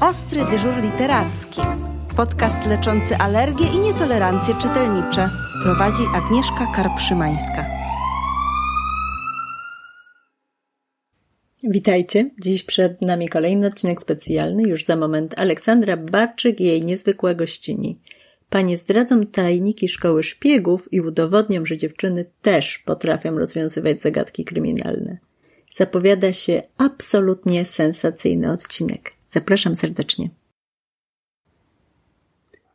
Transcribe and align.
Ostry 0.00 0.44
dyżur 0.50 0.82
literacki. 0.82 1.60
Podcast 2.16 2.66
leczący 2.66 3.16
alergie 3.16 3.66
i 3.66 3.78
nietolerancje 3.78 4.54
czytelnicze. 4.54 5.30
Prowadzi 5.62 6.02
Agnieszka 6.14 6.66
Karpszymańska. 6.74 7.66
Witajcie. 11.62 12.30
Dziś 12.42 12.62
przed 12.62 13.02
nami 13.02 13.28
kolejny 13.28 13.66
odcinek 13.66 14.00
specjalny. 14.00 14.62
Już 14.62 14.84
za 14.84 14.96
moment 14.96 15.38
Aleksandra 15.38 15.96
Barczyk 15.96 16.60
i 16.60 16.64
jej 16.64 16.82
niezwykła 16.82 17.34
gościni. 17.34 18.00
Panie 18.50 18.76
zdradzą 18.76 19.26
tajniki 19.26 19.88
szkoły 19.88 20.22
szpiegów 20.22 20.92
i 20.92 21.00
udowodnią, 21.00 21.66
że 21.66 21.76
dziewczyny 21.76 22.24
też 22.42 22.78
potrafią 22.78 23.38
rozwiązywać 23.38 24.00
zagadki 24.00 24.44
kryminalne. 24.44 25.18
Zapowiada 25.72 26.32
się 26.32 26.62
absolutnie 26.76 27.64
sensacyjny 27.64 28.52
odcinek. 28.52 29.17
Zapraszam 29.28 29.74
serdecznie. 29.74 30.30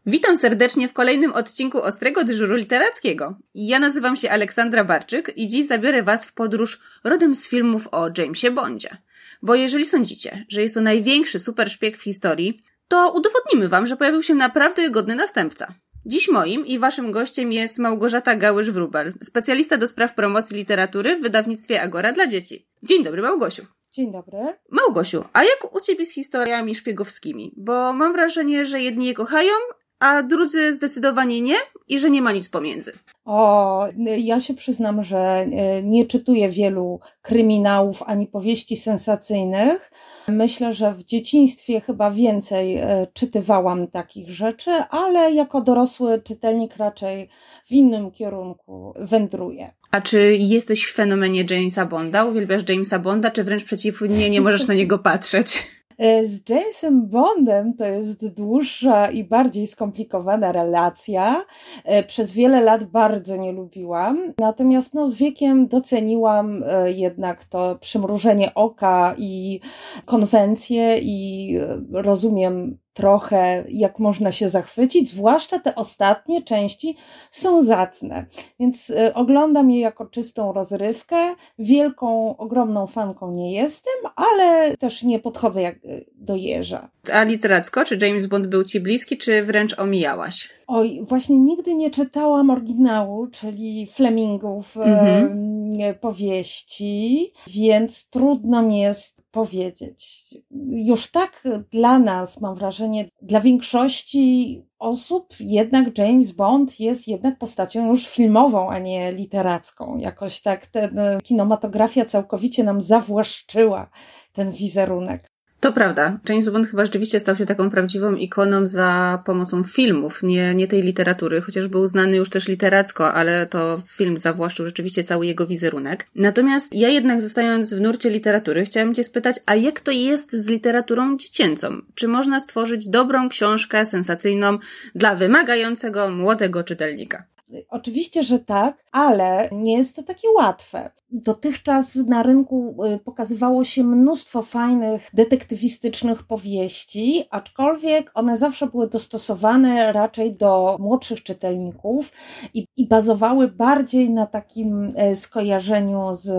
Witam 0.05 0.37
serdecznie 0.37 0.87
w 0.87 0.93
kolejnym 0.93 1.33
odcinku 1.33 1.81
Ostrego 1.81 2.23
Dyżuru 2.23 2.55
Literackiego. 2.55 3.37
Ja 3.55 3.79
nazywam 3.79 4.15
się 4.15 4.29
Aleksandra 4.31 4.83
Barczyk 4.83 5.37
i 5.37 5.47
dziś 5.47 5.67
zabiorę 5.67 6.03
Was 6.03 6.25
w 6.25 6.33
podróż 6.33 6.81
rodem 7.03 7.35
z 7.35 7.47
filmów 7.47 7.87
o 7.91 8.09
Jamesie 8.17 8.51
Bondzie. 8.51 8.97
Bo 9.41 9.55
jeżeli 9.55 9.85
sądzicie, 9.85 10.45
że 10.49 10.61
jest 10.61 10.73
to 10.73 10.81
największy 10.81 11.39
super 11.39 11.69
szpieg 11.69 11.97
w 11.97 12.03
historii, 12.03 12.63
to 12.87 13.11
udowodnimy 13.11 13.69
Wam, 13.69 13.87
że 13.87 13.97
pojawił 13.97 14.23
się 14.23 14.35
naprawdę 14.35 14.89
godny 14.89 15.15
następca. 15.15 15.73
Dziś 16.05 16.29
moim 16.29 16.65
i 16.65 16.79
Waszym 16.79 17.11
gościem 17.11 17.51
jest 17.51 17.77
Małgorzata 17.77 18.35
Gałysz-Wrubel, 18.35 19.13
specjalista 19.23 19.77
do 19.77 19.87
spraw 19.87 20.15
promocji 20.15 20.57
literatury 20.57 21.17
w 21.17 21.21
wydawnictwie 21.21 21.81
Agora 21.81 22.13
dla 22.13 22.27
dzieci. 22.27 22.67
Dzień 22.83 23.03
dobry, 23.03 23.21
Małgosiu. 23.21 23.65
Dzień 23.93 24.11
dobry. 24.11 24.39
Małgosiu, 24.71 25.23
a 25.33 25.43
jak 25.43 25.75
u 25.75 25.81
Ciebie 25.81 26.05
z 26.05 26.13
historiami 26.13 26.75
szpiegowskimi? 26.75 27.53
Bo 27.57 27.93
mam 27.93 28.13
wrażenie, 28.13 28.65
że 28.65 28.81
jedni 28.81 29.05
je 29.05 29.13
kochają, 29.13 29.51
a 29.99 30.23
drudzy 30.23 30.73
zdecydowanie 30.73 31.41
nie 31.41 31.55
i 31.87 31.99
że 31.99 32.09
nie 32.09 32.21
ma 32.21 32.31
nic 32.31 32.49
pomiędzy. 32.49 32.93
O, 33.25 33.87
ja 34.17 34.39
się 34.39 34.53
przyznam, 34.53 35.03
że 35.03 35.17
e, 35.17 35.83
nie 35.83 36.05
czytuję 36.05 36.49
wielu 36.49 36.99
kryminałów 37.21 38.03
ani 38.05 38.27
powieści 38.27 38.77
sensacyjnych. 38.77 39.91
Myślę, 40.27 40.73
że 40.73 40.93
w 40.93 41.03
dzieciństwie 41.03 41.81
chyba 41.81 42.11
więcej 42.11 42.77
e, 42.77 43.07
czytywałam 43.13 43.87
takich 43.87 44.29
rzeczy, 44.29 44.71
ale 44.71 45.31
jako 45.31 45.61
dorosły 45.61 46.21
czytelnik 46.21 46.77
raczej 46.77 47.29
w 47.65 47.71
innym 47.71 48.11
kierunku 48.11 48.93
wędruję. 48.95 49.73
A 49.93 50.01
czy 50.01 50.35
jesteś 50.39 50.85
w 50.85 50.93
fenomenie 50.93 51.45
Jamesa 51.49 51.85
Bonda? 51.85 52.25
Uwielbiasz 52.25 52.69
Jamesa 52.69 52.99
Bonda, 52.99 53.31
czy 53.31 53.43
wręcz 53.43 53.63
przeciwnie, 53.63 54.29
nie 54.29 54.41
możesz 54.41 54.67
na 54.67 54.73
niego 54.73 54.99
patrzeć? 54.99 55.67
E, 55.97 56.25
z 56.25 56.49
Jamesem 56.49 57.07
Bondem 57.07 57.73
to 57.73 57.85
jest 57.85 58.33
dłuższa 58.33 59.11
i 59.11 59.23
bardziej 59.23 59.67
skomplikowana 59.67 60.51
relacja. 60.51 61.45
E, 61.83 62.03
przez 62.03 62.31
wiele 62.31 62.61
lat 62.61 62.83
bardzo 62.83 63.35
nie 63.35 63.51
lubiłam, 63.51 64.33
natomiast 64.37 64.93
no, 64.93 65.07
z 65.07 65.15
wiekiem 65.15 65.67
doceniłam 65.67 66.63
e, 66.67 66.91
jednak 66.91 67.45
to 67.45 67.77
przymrużenie 67.81 68.53
oka 68.53 69.15
i 69.17 69.59
konwencje 70.05 70.97
i 70.97 71.57
rozumiem 71.91 72.77
trochę, 72.93 73.63
jak 73.69 73.99
można 73.99 74.31
się 74.31 74.49
zachwycić, 74.49 75.09
zwłaszcza 75.09 75.59
te 75.59 75.75
ostatnie 75.75 76.41
części 76.41 76.97
są 77.31 77.61
zacne. 77.61 78.25
Więc 78.59 78.89
y, 78.89 79.13
oglądam 79.13 79.71
je 79.71 79.79
jako 79.79 80.05
czystą 80.05 80.53
rozrywkę. 80.53 81.35
Wielką, 81.59 82.37
ogromną 82.37 82.87
fanką 82.87 83.31
nie 83.31 83.53
jestem, 83.53 83.93
ale 84.15 84.77
też 84.77 85.03
nie 85.03 85.19
podchodzę 85.19 85.61
jak 85.61 85.75
y, 85.75 86.05
do 86.15 86.35
jeża. 86.35 86.89
A 87.13 87.23
literacko, 87.23 87.85
czy 87.85 87.97
James 88.01 88.25
Bond 88.25 88.47
był 88.47 88.63
ci 88.63 88.79
bliski, 88.79 89.17
czy 89.17 89.43
wręcz 89.43 89.79
omijałaś? 89.79 90.49
Oj, 90.75 90.99
właśnie 91.03 91.39
nigdy 91.39 91.75
nie 91.75 91.91
czytałam 91.91 92.49
oryginału, 92.49 93.27
czyli 93.27 93.85
Flemingów 93.85 94.77
mhm. 94.77 95.95
powieści, 96.01 97.31
więc 97.47 98.09
trudno 98.09 98.61
mi 98.61 98.79
jest 98.79 99.23
powiedzieć. 99.31 100.29
Już 100.69 101.11
tak 101.11 101.43
dla 101.71 101.99
nas, 101.99 102.41
mam 102.41 102.55
wrażenie, 102.55 103.09
dla 103.21 103.39
większości 103.39 104.61
osób 104.79 105.33
jednak 105.39 105.97
James 105.97 106.31
Bond 106.31 106.79
jest 106.79 107.07
jednak 107.07 107.37
postacią 107.37 107.87
już 107.89 108.07
filmową, 108.07 108.69
a 108.69 108.79
nie 108.79 109.13
literacką. 109.13 109.97
Jakoś 109.97 110.41
tak 110.41 110.65
ten 110.65 110.99
kinematografia 111.23 112.05
całkowicie 112.05 112.63
nam 112.63 112.81
zawłaszczyła 112.81 113.89
ten 114.31 114.51
wizerunek. 114.51 115.32
To 115.63 115.71
prawda. 115.71 116.19
James 116.29 116.49
Bond 116.49 116.67
chyba 116.67 116.85
rzeczywiście 116.85 117.19
stał 117.19 117.35
się 117.35 117.45
taką 117.45 117.69
prawdziwą 117.69 118.15
ikoną 118.15 118.67
za 118.67 119.21
pomocą 119.25 119.63
filmów, 119.63 120.23
nie, 120.23 120.55
nie 120.55 120.67
tej 120.67 120.81
literatury, 120.81 121.41
chociaż 121.41 121.67
był 121.67 121.87
znany 121.87 122.17
już 122.17 122.29
też 122.29 122.47
literacko, 122.47 123.13
ale 123.13 123.47
to 123.47 123.81
film 123.87 124.17
zawłaszczył 124.17 124.65
rzeczywiście 124.65 125.03
cały 125.03 125.25
jego 125.25 125.47
wizerunek. 125.47 126.07
Natomiast 126.15 126.73
ja 126.75 126.89
jednak 126.89 127.21
zostając 127.21 127.73
w 127.73 127.81
nurcie 127.81 128.09
literatury, 128.09 128.65
chciałam 128.65 128.93
Cię 128.93 129.03
spytać, 129.03 129.35
a 129.45 129.55
jak 129.55 129.79
to 129.79 129.91
jest 129.91 130.31
z 130.31 130.49
literaturą 130.49 131.17
dziecięcą? 131.17 131.81
Czy 131.95 132.07
można 132.07 132.39
stworzyć 132.39 132.87
dobrą 132.87 133.29
książkę 133.29 133.85
sensacyjną 133.85 134.57
dla 134.95 135.15
wymagającego 135.15 136.09
młodego 136.09 136.63
czytelnika? 136.63 137.23
Oczywiście, 137.69 138.23
że 138.23 138.39
tak, 138.39 138.83
ale 138.91 139.49
nie 139.51 139.77
jest 139.77 139.95
to 139.95 140.03
takie 140.03 140.27
łatwe. 140.31 140.91
Dotychczas 141.11 141.95
na 141.95 142.23
rynku 142.23 142.75
y, 142.95 142.99
pokazywało 142.99 143.63
się 143.63 143.83
mnóstwo 143.83 144.41
fajnych 144.41 145.09
detektywistycznych 145.13 146.23
powieści, 146.23 147.23
aczkolwiek 147.29 148.11
one 148.15 148.37
zawsze 148.37 148.67
były 148.67 148.89
dostosowane 148.89 149.93
raczej 149.93 150.31
do 150.31 150.77
młodszych 150.79 151.23
czytelników 151.23 152.11
i, 152.53 152.65
i 152.77 152.87
bazowały 152.87 153.47
bardziej 153.47 154.09
na 154.09 154.25
takim 154.25 154.89
e, 154.95 155.15
skojarzeniu 155.15 156.07
z 156.13 156.29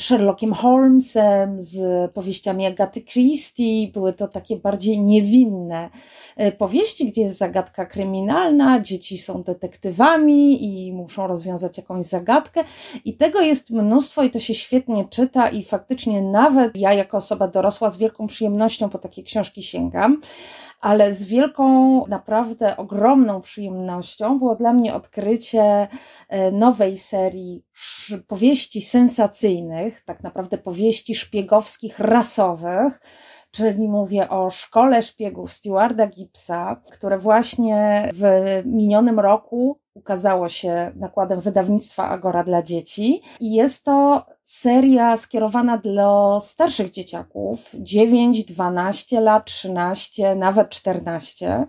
Sherlockiem 0.00 0.52
Holmesem, 0.52 1.60
z 1.60 2.10
powieściami 2.12 2.66
Agaty 2.66 3.02
Christie. 3.02 3.88
Były 3.92 4.12
to 4.12 4.28
takie 4.28 4.56
bardziej 4.56 5.00
niewinne 5.00 5.90
e, 6.36 6.52
powieści, 6.52 7.06
gdzie 7.06 7.22
jest 7.22 7.38
zagadka 7.38 7.86
kryminalna, 7.86 8.80
dzieci 8.80 9.18
są 9.18 9.42
detektywami, 9.42 10.09
i 10.18 10.92
muszą 10.92 11.26
rozwiązać 11.26 11.76
jakąś 11.76 12.04
zagadkę. 12.04 12.64
I 13.04 13.16
tego 13.16 13.40
jest 13.40 13.70
mnóstwo 13.70 14.22
i 14.22 14.30
to 14.30 14.40
się 14.40 14.54
świetnie 14.54 15.08
czyta 15.08 15.48
i 15.48 15.64
faktycznie 15.64 16.22
nawet 16.22 16.76
ja 16.76 16.92
jako 16.92 17.16
osoba 17.16 17.48
dorosła 17.48 17.90
z 17.90 17.96
wielką 17.96 18.26
przyjemnością 18.26 18.88
po 18.88 18.98
takie 18.98 19.22
książki 19.22 19.62
sięgam 19.62 20.20
ale 20.80 21.14
z 21.14 21.24
wielką, 21.24 22.06
naprawdę 22.06 22.76
ogromną 22.76 23.40
przyjemnością 23.40 24.38
było 24.38 24.56
dla 24.56 24.72
mnie 24.72 24.94
odkrycie 24.94 25.88
e, 26.28 26.52
nowej 26.52 26.96
serii 26.96 27.64
powieści 28.26 28.80
sensacyjnych, 28.80 30.00
tak 30.04 30.22
naprawdę 30.22 30.58
powieści 30.58 31.14
szpiegowskich, 31.14 31.98
rasowych, 31.98 33.00
czyli 33.50 33.88
mówię 33.88 34.28
o 34.28 34.50
Szkole 34.50 35.02
Szpiegów 35.02 35.52
Stewarda 35.52 36.06
Gibsa, 36.06 36.82
które 36.92 37.18
właśnie 37.18 38.10
w 38.14 38.22
minionym 38.66 39.20
roku 39.20 39.80
ukazało 39.94 40.48
się 40.48 40.92
nakładem 40.96 41.40
wydawnictwa 41.40 42.08
Agora 42.08 42.44
dla 42.44 42.62
dzieci. 42.62 43.22
I 43.40 43.54
jest 43.54 43.84
to 43.84 44.26
seria 44.50 45.16
skierowana 45.16 45.78
dla 45.78 46.40
starszych 46.40 46.90
dzieciaków 46.90 47.70
9, 47.74 48.44
12 48.44 49.20
lat, 49.20 49.44
13, 49.44 50.34
nawet 50.34 50.70
14. 50.70 51.66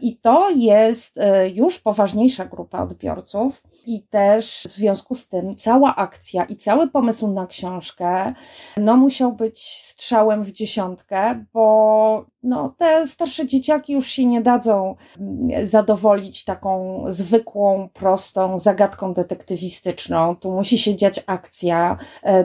I 0.00 0.16
to 0.16 0.50
jest 0.50 1.18
e, 1.18 1.48
już 1.48 1.78
poważniejsza 1.78 2.44
grupa 2.44 2.82
odbiorców, 2.82 3.62
i 3.86 4.02
też 4.02 4.62
w 4.64 4.70
związku 4.70 5.14
z 5.14 5.28
tym 5.28 5.56
cała 5.56 5.96
akcja 5.96 6.44
i 6.44 6.56
cały 6.56 6.88
pomysł 6.88 7.28
na 7.28 7.46
książkę 7.46 8.34
no, 8.76 8.96
musiał 8.96 9.32
być 9.32 9.78
strzałem 9.80 10.42
w 10.42 10.52
dziesiątkę, 10.52 11.44
bo 11.52 12.26
no, 12.42 12.74
te 12.78 13.06
starsze 13.06 13.46
dzieciaki 13.46 13.92
już 13.92 14.06
się 14.06 14.26
nie 14.26 14.40
dadzą 14.40 14.96
mm, 15.20 15.66
zadowolić 15.66 16.44
taką 16.44 17.02
zwykłą, 17.08 17.88
prostą 17.92 18.58
zagadką 18.58 19.12
detektywistyczną. 19.12 20.36
Tu 20.36 20.52
musi 20.52 20.78
się 20.78 20.96
dziać 20.96 21.24
akcja, 21.26 21.96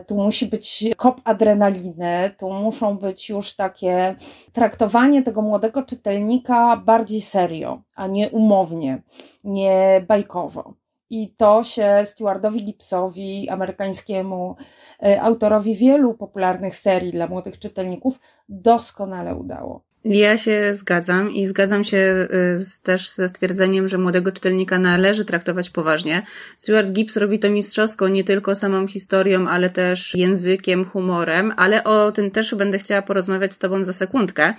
tu 0.08 0.16
musi 0.16 0.46
być 0.46 0.84
kop 0.98 1.22
adrenaliny, 1.24 2.32
tu 2.38 2.50
muszą 2.50 2.98
być 2.98 3.30
już 3.30 3.56
takie 3.56 4.16
traktowanie 4.54 5.24
tego 5.24 5.42
młodego 5.42 5.84
czytelnika 5.84 6.78
bardziej 6.78 7.22
serio, 7.22 7.82
a 7.96 8.08
nie 8.08 8.30
umownie, 8.30 9.02
nie 9.44 10.06
bajkowo. 10.08 10.74
I 11.10 11.34
to 11.34 11.64
się 11.64 12.02
Stewardowi 12.06 12.64
Gibsowi, 12.64 13.50
amerykańskiemu 13.50 14.56
e, 15.04 15.22
autorowi 15.22 15.76
wielu 15.76 16.14
popularnych 16.14 16.76
serii 16.76 17.12
dla 17.12 17.28
młodych 17.28 17.60
czytelników, 17.60 18.20
doskonale 18.50 19.36
udało. 19.36 19.89
Ja 20.06 20.38
się 20.38 20.76
zgadzam 20.76 21.32
i 21.32 21.48
zgadzam 21.48 21.84
się 21.84 22.28
y, 22.54 22.58
z, 22.58 22.82
też 22.82 23.10
ze 23.10 23.28
stwierdzeniem, 23.28 23.88
że 23.88 23.98
młodego 23.98 24.32
czytelnika 24.32 24.80
należy 24.80 25.26
traktować 25.26 25.70
poważnie. 25.70 26.26
Stuart 26.58 26.92
Gibbs 26.92 27.18
robi 27.18 27.40
to 27.40 27.50
mistrzowsko 27.50 28.08
nie 28.08 28.24
tylko 28.24 28.56
samą 28.56 28.88
historią, 28.88 29.48
ale 29.48 29.70
też 29.70 30.16
językiem, 30.16 30.86
humorem, 30.86 31.54
ale 31.58 31.84
o 31.84 32.12
tym 32.12 32.32
też 32.32 32.56
będę 32.56 32.80
chciała 32.80 33.02
porozmawiać 33.02 33.54
z 33.54 33.60
Tobą 33.60 33.84
za 33.84 33.94
sekundkę. 33.94 34.54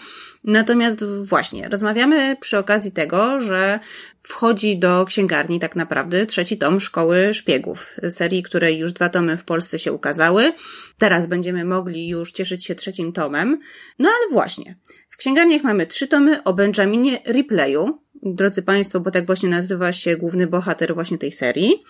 Natomiast 0.45 1.05
właśnie, 1.05 1.69
rozmawiamy 1.69 2.37
przy 2.41 2.59
okazji 2.59 2.93
tego, 2.93 3.41
że 3.41 3.81
wchodzi 4.21 4.79
do 4.79 5.05
księgarni 5.05 5.61
tak 5.61 5.77
naprawdę 5.77 6.27
trzeci 6.27 6.59
tom 6.59 6.81
Szkoły 6.81 7.35
Szpiegów, 7.35 7.97
serii, 8.11 8.43
której 8.43 8.79
już 8.79 8.93
dwa 8.93 9.09
tomy 9.09 9.37
w 9.37 9.45
Polsce 9.45 9.79
się 9.79 9.93
ukazały. 9.93 10.53
Teraz 10.99 11.27
będziemy 11.27 11.65
mogli 11.65 12.09
już 12.09 12.33
cieszyć 12.33 12.65
się 12.65 12.75
trzecim 12.75 13.13
tomem. 13.13 13.61
No 13.99 14.09
ale 14.09 14.33
właśnie, 14.33 14.77
księgarniach 15.21 15.63
mamy 15.63 15.87
trzy 15.87 16.09
tomy 16.09 16.43
o 16.45 16.55
Benjaminie 16.55 17.19
Riplayu. 17.27 17.99
Drodzy 18.23 18.63
Państwo, 18.63 19.01
bo 19.01 19.11
tak 19.11 19.27
właśnie 19.27 19.49
nazywa 19.49 19.93
się 19.93 20.17
główny 20.17 20.47
bohater 20.47 20.95
właśnie 20.95 21.19
tej 21.19 21.33
serii. 21.33 21.85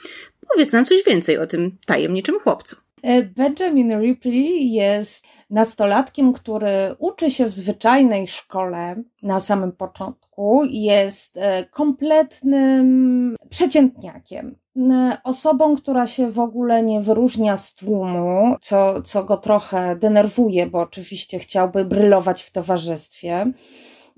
Powiedz 0.49 0.73
nam 0.73 0.85
coś 0.85 1.05
więcej 1.07 1.39
o 1.39 1.47
tym 1.47 1.77
tajemniczym 1.87 2.41
chłopcu. 2.41 2.77
E, 3.03 3.23
Benjamin 3.23 4.01
Ripley 4.01 4.73
jest 4.73 5.25
nastolatkiem, 5.51 6.33
który 6.33 6.95
uczy 6.99 7.31
się 7.31 7.47
w 7.47 7.51
zwyczajnej 7.51 8.29
szkole 8.29 9.03
na 9.23 9.41
samym 9.41 9.73
początku. 9.73 10.65
Jest 10.65 11.37
e, 11.37 11.65
kompletnym 11.65 13.37
przeciętniakiem. 13.51 14.57
E, 14.77 15.17
osobą, 15.25 15.77
która 15.77 16.07
się 16.07 16.31
w 16.31 16.39
ogóle 16.39 16.83
nie 16.83 17.01
wyróżnia 17.01 17.57
z 17.57 17.75
tłumu, 17.75 18.57
co, 18.61 19.03
co 19.03 19.25
go 19.25 19.37
trochę 19.37 19.97
denerwuje, 19.97 20.67
bo 20.67 20.79
oczywiście 20.79 21.39
chciałby 21.39 21.85
brylować 21.85 22.43
w 22.43 22.53
towarzystwie. 22.53 23.53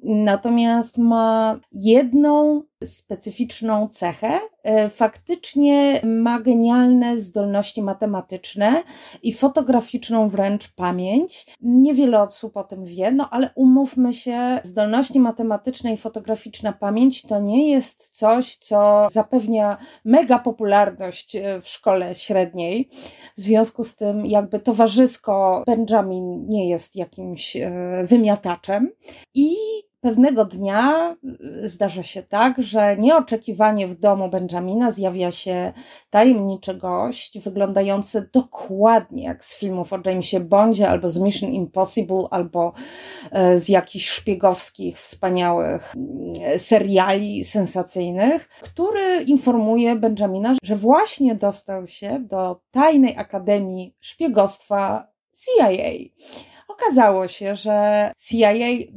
Natomiast 0.04 0.98
ma 0.98 1.60
jedną 1.72 2.62
specyficzną 2.84 3.88
cechę. 3.88 4.40
E, 4.62 4.88
faktycznie 4.88 6.00
ma 6.04 6.40
genialne 6.40 7.18
zdolności 7.18 7.82
matematyczne 7.82 8.82
i 9.22 9.32
fotograficzną 9.32 10.28
wręcz 10.28 10.68
pamięć. 10.68 11.46
Niewiele 11.60 12.22
osób 12.22 12.56
o 12.56 12.64
tym 12.64 12.84
wie, 12.84 13.12
no 13.12 13.28
ale 13.30 13.50
umówmy 13.54 14.12
się, 14.12 14.60
zdolności 14.62 15.20
matematyczne 15.20 15.92
i 15.92 15.96
fotograficzna 15.96 16.72
pamięć 16.72 17.22
to 17.22 17.40
nie 17.40 17.70
jest 17.70 18.08
coś, 18.08 18.56
co 18.56 19.06
zapewnia 19.10 19.76
mega 20.04 20.38
popularność 20.38 21.36
e, 21.36 21.60
w 21.60 21.68
szkole 21.68 22.14
średniej. 22.14 22.88
W 23.36 23.40
związku 23.40 23.84
z 23.84 23.96
tym, 23.96 24.26
jakby 24.26 24.58
towarzysko 24.58 25.62
Benjamin 25.66 26.48
nie 26.48 26.68
jest 26.68 26.96
jakimś 26.96 27.56
e, 27.56 27.70
wymiataczem. 28.04 28.90
I 29.34 29.56
Pewnego 30.02 30.44
dnia 30.44 31.16
y, 31.64 31.68
zdarza 31.68 32.02
się 32.02 32.22
tak, 32.22 32.62
że 32.62 32.96
nieoczekiwanie 32.96 33.86
w 33.86 33.94
domu 33.94 34.28
Benjamina 34.28 34.90
zjawia 34.90 35.30
się 35.30 35.72
tajemniczy 36.10 36.74
gość, 36.74 37.38
wyglądający 37.38 38.28
dokładnie 38.32 39.24
jak 39.24 39.44
z 39.44 39.54
filmów 39.54 39.92
o 39.92 39.98
Jamesie 40.06 40.40
Bondzie, 40.40 40.88
albo 40.88 41.08
z 41.08 41.18
Mission 41.18 41.50
Impossible, 41.50 42.24
albo 42.30 42.72
e, 43.30 43.58
z 43.58 43.68
jakichś 43.68 44.08
szpiegowskich, 44.08 45.00
wspaniałych 45.00 45.94
mm, 45.96 46.58
seriali 46.58 47.44
sensacyjnych, 47.44 48.48
który 48.48 49.22
informuje 49.26 49.96
Benjamina, 49.96 50.54
że 50.62 50.76
właśnie 50.76 51.34
dostał 51.34 51.86
się 51.86 52.20
do 52.20 52.60
tajnej 52.70 53.16
akademii 53.16 53.94
szpiegostwa 54.00 55.12
CIA. 55.32 55.68
Okazało 56.72 57.28
się, 57.28 57.56
że 57.56 58.12
CIA 58.18 58.52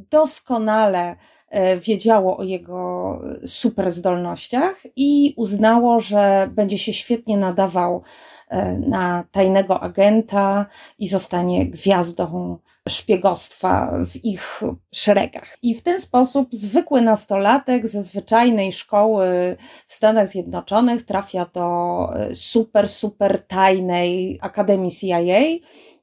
doskonale 0.10 1.16
e, 1.50 1.78
wiedziało 1.78 2.38
o 2.38 2.44
jego 2.44 3.22
super 3.46 3.92
zdolnościach 3.92 4.76
i 4.96 5.34
uznało, 5.38 6.00
że 6.00 6.50
będzie 6.52 6.78
się 6.78 6.94
świetnie 6.94 7.38
nadawał 7.38 8.02
e, 8.50 8.80
na 8.80 9.24
tajnego 9.32 9.80
agenta 9.80 10.66
i 11.00 11.08
zostanie 11.08 11.66
gwiazdą 11.66 12.58
szpiegostwa 12.90 13.92
w 14.06 14.26
ich 14.26 14.62
szeregach. 14.94 15.58
I 15.62 15.76
w 15.76 15.82
ten 15.82 16.02
sposób 16.02 16.50
zwykły 16.52 17.02
nastolatek 17.02 17.88
ze 17.88 18.02
zwyczajnej 18.02 18.72
szkoły 18.72 19.58
w 19.88 19.94
Stanach 19.94 20.28
Zjednoczonych 20.28 21.04
trafia 21.04 21.46
do 21.54 22.10
e, 22.16 22.36
super, 22.36 22.90
super 22.90 23.48
tajnej 23.48 24.40
Akademii 24.42 24.92
CIA 24.92 25.42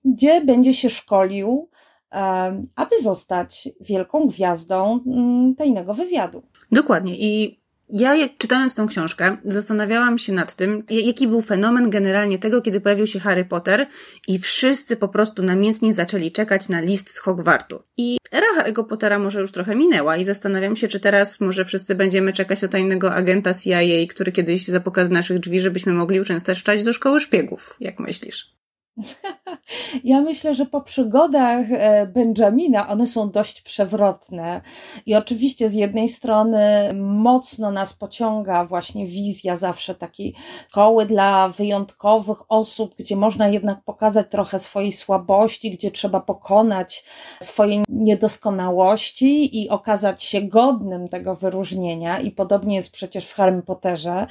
gdzie 0.04 0.44
będzie 0.44 0.75
się 0.75 0.90
szkolił, 0.90 1.69
aby 2.76 3.00
zostać 3.02 3.69
wielką 3.81 4.26
gwiazdą 4.26 5.00
mm, 5.06 5.54
tajnego 5.54 5.94
wywiadu. 5.94 6.43
Dokładnie. 6.72 7.19
I 7.19 7.62
ja, 7.93 8.14
jak 8.14 8.37
czytając 8.38 8.75
tą 8.75 8.87
książkę, 8.87 9.37
zastanawiałam 9.44 10.19
się 10.19 10.32
nad 10.32 10.54
tym, 10.54 10.84
jaki 10.90 11.28
był 11.28 11.43
fenomen 11.43 11.90
generalnie 11.90 12.38
tego, 12.38 12.62
kiedy 12.62 12.81
pojawił 12.81 13.06
się 13.06 13.20
Harry 13.20 13.44
Potter 13.44 13.87
i 14.28 14.38
wszyscy 14.38 14.96
po 14.96 15.08
prostu 15.08 15.43
namiętnie 15.43 15.94
zaczęli 15.94 16.32
czekać 16.32 16.69
na 16.69 16.81
list 16.81 17.10
z 17.10 17.19
Hogwartu. 17.19 17.82
I 17.96 18.19
era 18.32 18.46
Harry'ego 18.58 18.87
Pottera 18.87 19.19
może 19.19 19.40
już 19.40 19.52
trochę 19.52 19.76
minęła 19.76 20.16
i 20.16 20.25
zastanawiam 20.25 20.76
się, 20.76 20.88
czy 20.88 21.00
teraz 21.00 21.40
może 21.40 21.64
wszyscy 21.64 21.94
będziemy 21.94 22.32
czekać 22.32 22.62
na 22.62 22.69
tajnego 22.69 23.14
agenta 23.14 23.55
CIA, 23.55 24.06
który 24.10 24.32
kiedyś 24.32 24.66
zapuka 24.66 25.05
do 25.05 25.10
naszych 25.10 25.38
drzwi, 25.38 25.60
żebyśmy 25.60 25.93
mogli 25.93 26.20
uczęszczać 26.20 26.84
do 26.84 26.93
szkoły 26.93 27.20
szpiegów. 27.20 27.76
Jak 27.81 28.00
myślisz? 28.00 28.56
Ja 30.05 30.21
myślę, 30.21 30.55
że 30.55 30.67
po 30.67 30.81
przygodach 30.81 31.67
e, 31.71 32.06
Benjamina 32.06 32.89
one 32.89 33.06
są 33.06 33.31
dość 33.31 33.61
przewrotne. 33.61 34.61
I 35.06 35.15
oczywiście 35.15 35.69
z 35.69 35.75
jednej 35.75 36.09
strony 36.09 36.91
mocno 36.94 37.71
nas 37.71 37.93
pociąga 37.93 38.65
właśnie 38.65 39.06
wizja 39.06 39.56
zawsze 39.56 39.94
takiej 39.94 40.35
koły 40.73 41.06
dla 41.06 41.49
wyjątkowych 41.49 42.39
osób, 42.49 42.94
gdzie 42.99 43.17
można 43.17 43.49
jednak 43.49 43.85
pokazać 43.85 44.27
trochę 44.31 44.59
swojej 44.59 44.93
słabości, 44.93 45.71
gdzie 45.71 45.91
trzeba 45.91 46.21
pokonać 46.21 47.05
swoje 47.41 47.83
niedoskonałości 47.89 49.62
i 49.62 49.69
okazać 49.69 50.25
się 50.25 50.43
godnym 50.43 51.09
tego 51.09 51.35
wyróżnienia. 51.35 52.21
I 52.21 52.31
podobnie 52.31 52.77
jest 52.77 52.93
przecież 52.93 53.27
w 53.27 53.35
Harry 53.35 53.62
Potterze. 53.62 54.27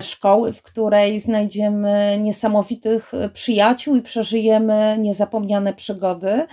Szkoły, 0.00 0.52
w 0.52 0.62
której 0.62 1.20
znajdziemy 1.20 2.18
niesamowitych 2.20 3.12
przyjaciół 3.32 3.96
i 3.96 4.02
przeżyjemy 4.04 4.96
niezapomniane 4.98 5.74
przygody, 5.74 6.46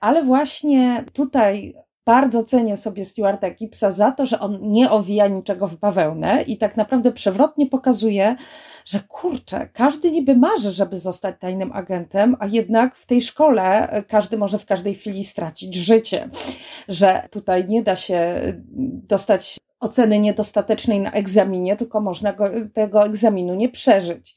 ale 0.00 0.22
właśnie 0.22 1.04
tutaj 1.12 1.74
bardzo 2.06 2.42
cenię 2.42 2.76
sobie 2.76 3.04
Stuarta 3.04 3.50
Gipsa 3.50 3.90
za 3.90 4.10
to, 4.10 4.26
że 4.26 4.40
on 4.40 4.58
nie 4.62 4.90
owija 4.90 5.28
niczego 5.28 5.66
w 5.66 5.76
bawełnę 5.76 6.42
i 6.42 6.58
tak 6.58 6.76
naprawdę 6.76 7.12
przewrotnie 7.12 7.66
pokazuje, 7.66 8.36
że 8.84 9.00
kurczę, 9.08 9.68
każdy 9.72 10.10
niby 10.10 10.36
marzy, 10.36 10.70
żeby 10.70 10.98
zostać 10.98 11.34
tajnym 11.38 11.72
agentem, 11.72 12.36
a 12.40 12.46
jednak 12.46 12.94
w 12.94 13.06
tej 13.06 13.20
szkole 13.20 13.88
każdy 14.08 14.38
może 14.38 14.58
w 14.58 14.66
każdej 14.66 14.94
chwili 14.94 15.24
stracić 15.24 15.74
życie, 15.74 16.28
że 16.88 17.28
tutaj 17.30 17.68
nie 17.68 17.82
da 17.82 17.96
się 17.96 18.40
dostać 19.08 19.58
oceny 19.80 20.18
niedostatecznej 20.18 21.00
na 21.00 21.10
egzaminie, 21.10 21.76
tylko 21.76 22.00
można 22.00 22.32
go, 22.32 22.44
tego 22.72 23.04
egzaminu 23.04 23.54
nie 23.54 23.68
przeżyć 23.68 24.34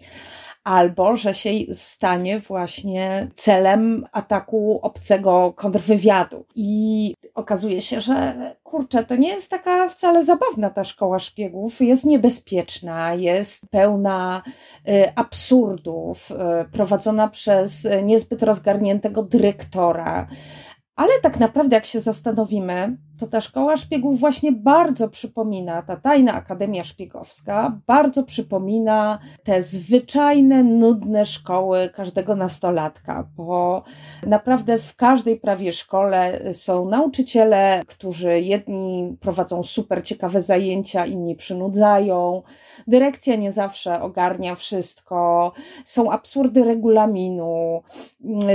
albo 0.64 1.16
że 1.16 1.34
się 1.34 1.50
stanie 1.72 2.40
właśnie 2.40 3.28
celem 3.36 4.06
ataku 4.12 4.80
obcego 4.82 5.54
kontrwywiadu. 5.56 6.46
I 6.56 7.14
okazuje 7.36 7.82
się, 7.82 8.02
że 8.02 8.34
kurczę, 8.64 9.04
to 9.04 9.16
nie 9.16 9.30
jest 9.30 9.50
taka 9.50 9.90
wcale 9.90 10.26
zabawna 10.26 10.70
ta 10.70 10.84
szkoła 10.84 11.20
szpiegów, 11.20 11.82
jest 11.82 12.06
niebezpieczna, 12.06 13.14
jest 13.14 13.68
pełna 13.68 14.44
y, 14.90 15.16
absurdów, 15.16 16.32
y, 16.32 16.36
prowadzona 16.72 17.28
przez 17.28 17.88
niezbyt 18.04 18.44
rozgarniętego 18.44 19.24
dyrektora. 19.24 20.28
Ale 20.96 21.12
tak 21.22 21.40
naprawdę, 21.40 21.76
jak 21.76 21.86
się 21.86 22.00
zastanowimy, 22.00 22.98
to 23.20 23.28
ta 23.28 23.42
szkoła 23.42 23.78
szpiegów 23.78 24.20
właśnie 24.20 24.52
bardzo 24.52 25.10
przypomina, 25.10 25.82
ta 25.82 25.96
tajna 25.96 26.34
akademia 26.34 26.84
szpiegowska, 26.84 27.80
bardzo 27.88 28.24
przypomina 28.24 29.20
te 29.44 29.62
zwyczajne, 29.62 30.64
nudne 30.64 31.26
szkoły 31.26 31.90
każdego 31.96 32.36
nastolatka, 32.36 33.28
bo 33.36 33.84
naprawdę 34.28 34.78
w 34.78 34.96
każdej 34.96 35.40
prawie 35.40 35.74
szkole 35.74 36.54
są 36.54 36.90
nauczyciele, 36.90 37.82
którzy 37.88 38.40
jedni 38.40 39.18
prowadzą 39.20 39.64
super 39.64 40.04
ciekawe 40.04 40.42
zajęcia, 40.42 41.06
inni 41.06 41.36
przynudzają. 41.36 42.42
Dyrekcja 42.88 43.36
nie 43.36 43.52
zawsze 43.52 44.02
ogarnia 44.02 44.56
wszystko, 44.56 45.52
są 45.86 46.12
absurdy 46.12 46.64
regulaminu, 46.64 47.82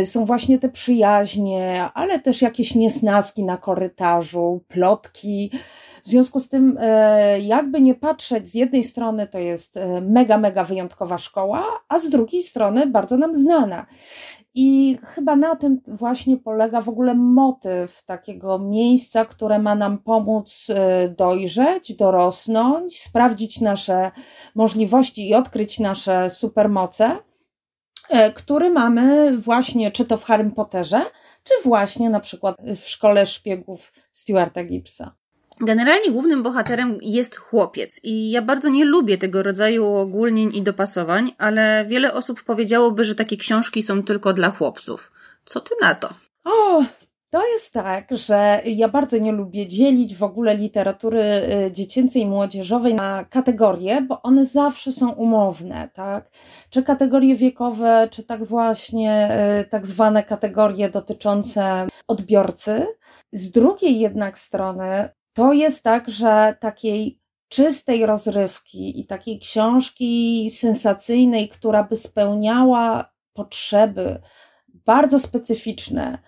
są 0.04 0.24
właśnie 0.24 0.58
te 0.58 0.68
przyjaźnie, 0.68 1.88
ale 1.94 2.18
też 2.18 2.42
jakieś 2.42 2.74
niesnaski 2.74 3.44
na 3.44 3.56
korytarzu 3.56 4.47
plotki. 4.68 5.50
W 6.02 6.08
związku 6.08 6.40
z 6.40 6.48
tym, 6.48 6.78
e, 6.80 7.40
jakby 7.40 7.80
nie 7.80 7.94
patrzeć, 7.94 8.48
z 8.48 8.54
jednej 8.54 8.84
strony 8.84 9.26
to 9.26 9.38
jest 9.38 9.76
e, 9.76 10.00
mega, 10.00 10.38
mega 10.38 10.64
wyjątkowa 10.64 11.18
szkoła, 11.18 11.64
a 11.88 11.98
z 11.98 12.10
drugiej 12.10 12.42
strony 12.42 12.86
bardzo 12.86 13.16
nam 13.16 13.34
znana. 13.34 13.86
I 14.54 14.98
chyba 15.04 15.36
na 15.36 15.56
tym 15.56 15.80
właśnie 15.86 16.36
polega 16.36 16.80
w 16.80 16.88
ogóle 16.88 17.14
motyw 17.14 18.02
takiego 18.02 18.58
miejsca, 18.58 19.24
które 19.24 19.58
ma 19.58 19.74
nam 19.74 19.98
pomóc 19.98 20.66
e, 20.70 21.08
dojrzeć, 21.08 21.94
dorosnąć, 21.94 23.00
sprawdzić 23.02 23.60
nasze 23.60 24.10
możliwości 24.54 25.28
i 25.28 25.34
odkryć 25.34 25.78
nasze 25.78 26.30
supermoce, 26.30 27.16
który 28.34 28.70
mamy 28.70 29.38
właśnie 29.38 29.92
czy 29.92 30.04
to 30.04 30.16
w 30.16 30.24
Harry 30.24 30.50
Potterze, 30.50 31.02
czy 31.44 31.54
właśnie 31.64 32.10
na 32.10 32.20
przykład 32.20 32.56
w 32.76 32.88
szkole 32.88 33.26
szpiegów 33.26 33.92
Stuarta 34.12 34.64
Gibbsa. 34.64 35.14
Generalnie 35.60 36.10
głównym 36.10 36.42
bohaterem 36.42 36.98
jest 37.02 37.36
chłopiec 37.36 38.00
i 38.04 38.30
ja 38.30 38.42
bardzo 38.42 38.68
nie 38.68 38.84
lubię 38.84 39.18
tego 39.18 39.42
rodzaju 39.42 39.86
ogólnień 39.86 40.56
i 40.56 40.62
dopasowań, 40.62 41.32
ale 41.38 41.84
wiele 41.88 42.14
osób 42.14 42.42
powiedziałoby, 42.42 43.04
że 43.04 43.14
takie 43.14 43.36
książki 43.36 43.82
są 43.82 44.02
tylko 44.02 44.32
dla 44.32 44.50
chłopców. 44.50 45.12
Co 45.44 45.60
ty 45.60 45.74
na 45.80 45.94
to? 45.94 46.14
To 47.30 47.46
jest 47.46 47.72
tak, 47.72 48.08
że 48.10 48.60
ja 48.64 48.88
bardzo 48.88 49.18
nie 49.18 49.32
lubię 49.32 49.66
dzielić 49.66 50.16
w 50.16 50.22
ogóle 50.22 50.56
literatury 50.56 51.22
y, 51.66 51.72
dziecięcej 51.72 52.22
i 52.22 52.26
młodzieżowej 52.26 52.94
na 52.94 53.24
kategorie, 53.24 54.02
bo 54.02 54.22
one 54.22 54.44
zawsze 54.44 54.92
są 54.92 55.12
umowne, 55.12 55.88
tak? 55.94 56.30
Czy 56.70 56.82
kategorie 56.82 57.34
wiekowe, 57.34 58.08
czy 58.10 58.22
tak 58.22 58.44
właśnie 58.44 59.38
y, 59.60 59.64
tak 59.64 59.86
zwane 59.86 60.22
kategorie 60.24 60.90
dotyczące 60.90 61.88
odbiorcy. 62.08 62.86
Z 63.32 63.50
drugiej 63.50 64.00
jednak 64.00 64.38
strony 64.38 65.08
to 65.34 65.52
jest 65.52 65.84
tak, 65.84 66.10
że 66.10 66.56
takiej 66.60 67.20
czystej 67.48 68.06
rozrywki 68.06 69.00
i 69.00 69.06
takiej 69.06 69.38
książki 69.38 70.50
sensacyjnej, 70.50 71.48
która 71.48 71.82
by 71.84 71.96
spełniała 71.96 73.12
potrzeby 73.32 74.20
bardzo 74.68 75.18
specyficzne 75.18 76.18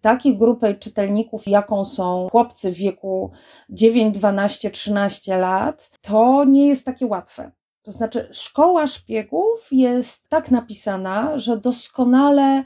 takiej 0.00 0.36
grupy 0.36 0.74
czytelników, 0.74 1.48
jaką 1.48 1.84
są 1.84 2.28
chłopcy 2.30 2.72
w 2.72 2.74
wieku 2.74 3.30
9, 3.70 4.18
12, 4.18 4.70
13 4.70 5.38
lat, 5.38 5.90
to 6.00 6.44
nie 6.44 6.68
jest 6.68 6.86
takie 6.86 7.06
łatwe. 7.06 7.50
To 7.82 7.92
znaczy, 7.92 8.28
szkoła 8.32 8.86
szpiegów 8.86 9.68
jest 9.70 10.28
tak 10.28 10.50
napisana, 10.50 11.38
że 11.38 11.56
doskonale 11.56 12.64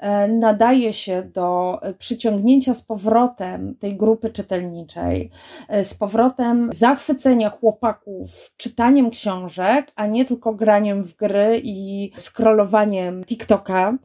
E, 0.00 0.28
nadaje 0.28 0.92
się 0.92 1.22
do 1.22 1.80
przyciągnięcia 1.98 2.74
z 2.74 2.82
powrotem 2.82 3.74
tej 3.74 3.96
grupy 3.96 4.30
czytelniczej, 4.30 5.30
e, 5.68 5.84
z 5.84 5.94
powrotem 5.94 6.70
zachwycenia 6.72 7.50
chłopaków 7.50 8.52
czytaniem 8.56 9.10
książek, 9.10 9.92
a 9.96 10.06
nie 10.06 10.24
tylko 10.24 10.54
graniem 10.54 11.02
w 11.02 11.16
gry 11.16 11.60
i 11.64 12.10
scrollowaniem 12.16 13.24
TikToka 13.24 13.96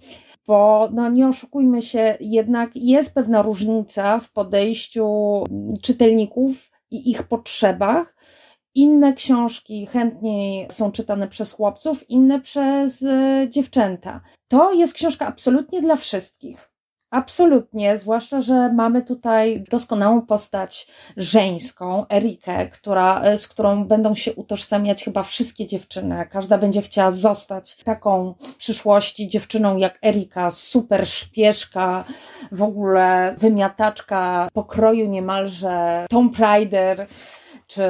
bo 0.48 0.90
no 0.94 1.10
nie 1.10 1.28
oszukujmy 1.28 1.82
się, 1.82 2.18
jednak 2.20 2.72
jest 2.76 3.14
pewna 3.14 3.42
różnica 3.42 4.20
w 4.20 4.32
podejściu 4.32 5.08
czytelników 5.82 6.72
i 6.92 7.12
ich 7.12 7.24
potrzebach 7.24 8.16
inne 8.76 9.14
książki 9.14 9.86
chętniej 9.86 10.68
są 10.72 10.92
czytane 10.92 11.28
przez 11.28 11.52
chłopców, 11.52 12.10
inne 12.10 12.42
przez 12.42 13.04
e, 13.04 13.48
dziewczęta. 13.50 14.22
To 14.48 14.74
jest 14.74 14.94
książka 14.94 15.28
absolutnie 15.28 15.82
dla 15.82 15.96
wszystkich. 15.96 16.75
Absolutnie, 17.16 17.98
zwłaszcza, 17.98 18.42
że 18.42 18.74
mamy 18.74 19.02
tutaj 19.02 19.64
doskonałą 19.70 20.22
postać 20.22 20.88
żeńską, 21.18 22.06
Erikę, 22.08 22.68
która, 22.68 23.22
e, 23.22 23.38
z 23.38 23.48
którą 23.48 23.86
będą 23.86 24.16
się 24.16 24.34
utożsamiać 24.34 25.04
chyba 25.04 25.24
wszystkie 25.24 25.68
dziewczyny. 25.68 26.28
Każda 26.32 26.58
będzie 26.58 26.82
chciała 26.82 27.12
zostać 27.12 27.76
taką 27.76 28.34
w 28.40 28.56
przyszłości 28.56 29.28
dziewczyną 29.28 29.78
jak 29.78 30.00
Erika, 30.06 30.52
super 30.52 31.08
szpieszka, 31.08 32.04
w 32.52 32.64
ogóle 32.64 33.36
wymiataczka 33.38 34.50
pokroju 34.54 35.10
niemalże 35.10 36.06
Tomb 36.10 36.40
Raider 36.40 37.08
czy 37.68 37.82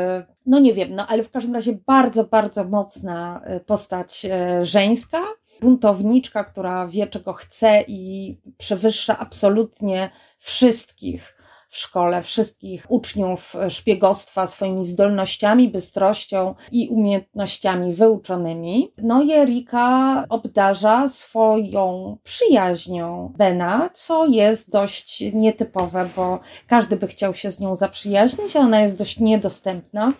no 0.45 0.59
nie 0.59 0.73
wiem, 0.73 0.95
no 0.95 1.07
ale 1.07 1.23
w 1.23 1.31
każdym 1.31 1.55
razie 1.55 1.73
bardzo, 1.85 2.23
bardzo 2.23 2.63
mocna 2.63 3.41
e, 3.43 3.59
postać 3.59 4.25
e, 4.25 4.65
żeńska, 4.65 5.21
buntowniczka, 5.61 6.43
która 6.43 6.87
wie 6.87 7.07
czego 7.07 7.33
chce 7.33 7.83
i 7.87 8.37
przewyższa 8.57 9.17
absolutnie 9.17 10.09
wszystkich 10.37 11.34
w 11.75 11.77
szkole 11.77 12.21
wszystkich 12.21 12.85
uczniów 12.89 13.55
szpiegostwa 13.69 14.47
swoimi 14.47 14.85
zdolnościami, 14.85 15.69
bystrością 15.69 16.55
i 16.71 16.89
umiejętnościami 16.89 17.93
wyuczonymi. 17.93 18.91
No 18.97 19.23
i 19.23 19.31
Erika 19.31 20.23
obdarza 20.29 21.09
swoją 21.09 22.17
przyjaźnią 22.23 23.33
Bena, 23.37 23.89
co 23.93 24.25
jest 24.25 24.71
dość 24.71 25.23
nietypowe, 25.33 26.09
bo 26.15 26.39
każdy 26.67 26.95
by 26.95 27.07
chciał 27.07 27.33
się 27.33 27.51
z 27.51 27.59
nią 27.59 27.75
zaprzyjaźnić, 27.75 28.55
a 28.55 28.59
ona 28.59 28.81
jest 28.81 28.97
dość 28.97 29.19
niedostępna. 29.19 30.13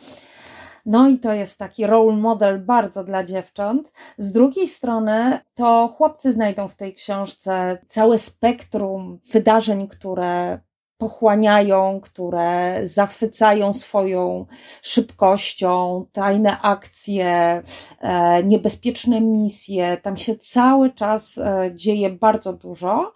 No 0.85 1.09
i 1.09 1.19
to 1.19 1.33
jest 1.33 1.59
taki 1.59 1.87
role 1.87 2.17
model 2.17 2.65
bardzo 2.65 3.03
dla 3.03 3.23
dziewcząt. 3.23 3.91
Z 4.17 4.31
drugiej 4.31 4.67
strony 4.67 5.39
to 5.53 5.93
chłopcy 5.97 6.33
znajdą 6.33 6.67
w 6.67 6.75
tej 6.75 6.93
książce 6.93 7.77
całe 7.87 8.17
spektrum 8.17 9.19
wydarzeń, 9.31 9.87
które 9.87 10.59
pochłaniają, 10.97 11.99
które 12.03 12.79
zachwycają 12.83 13.73
swoją 13.73 14.45
szybkością, 14.81 16.05
tajne 16.11 16.61
akcje, 16.61 17.61
e, 17.99 18.43
niebezpieczne 18.43 19.21
misje. 19.21 19.97
Tam 19.97 20.17
się 20.17 20.35
cały 20.35 20.93
czas 20.93 21.37
e, 21.37 21.71
dzieje 21.73 22.09
bardzo 22.09 22.53
dużo, 22.53 23.13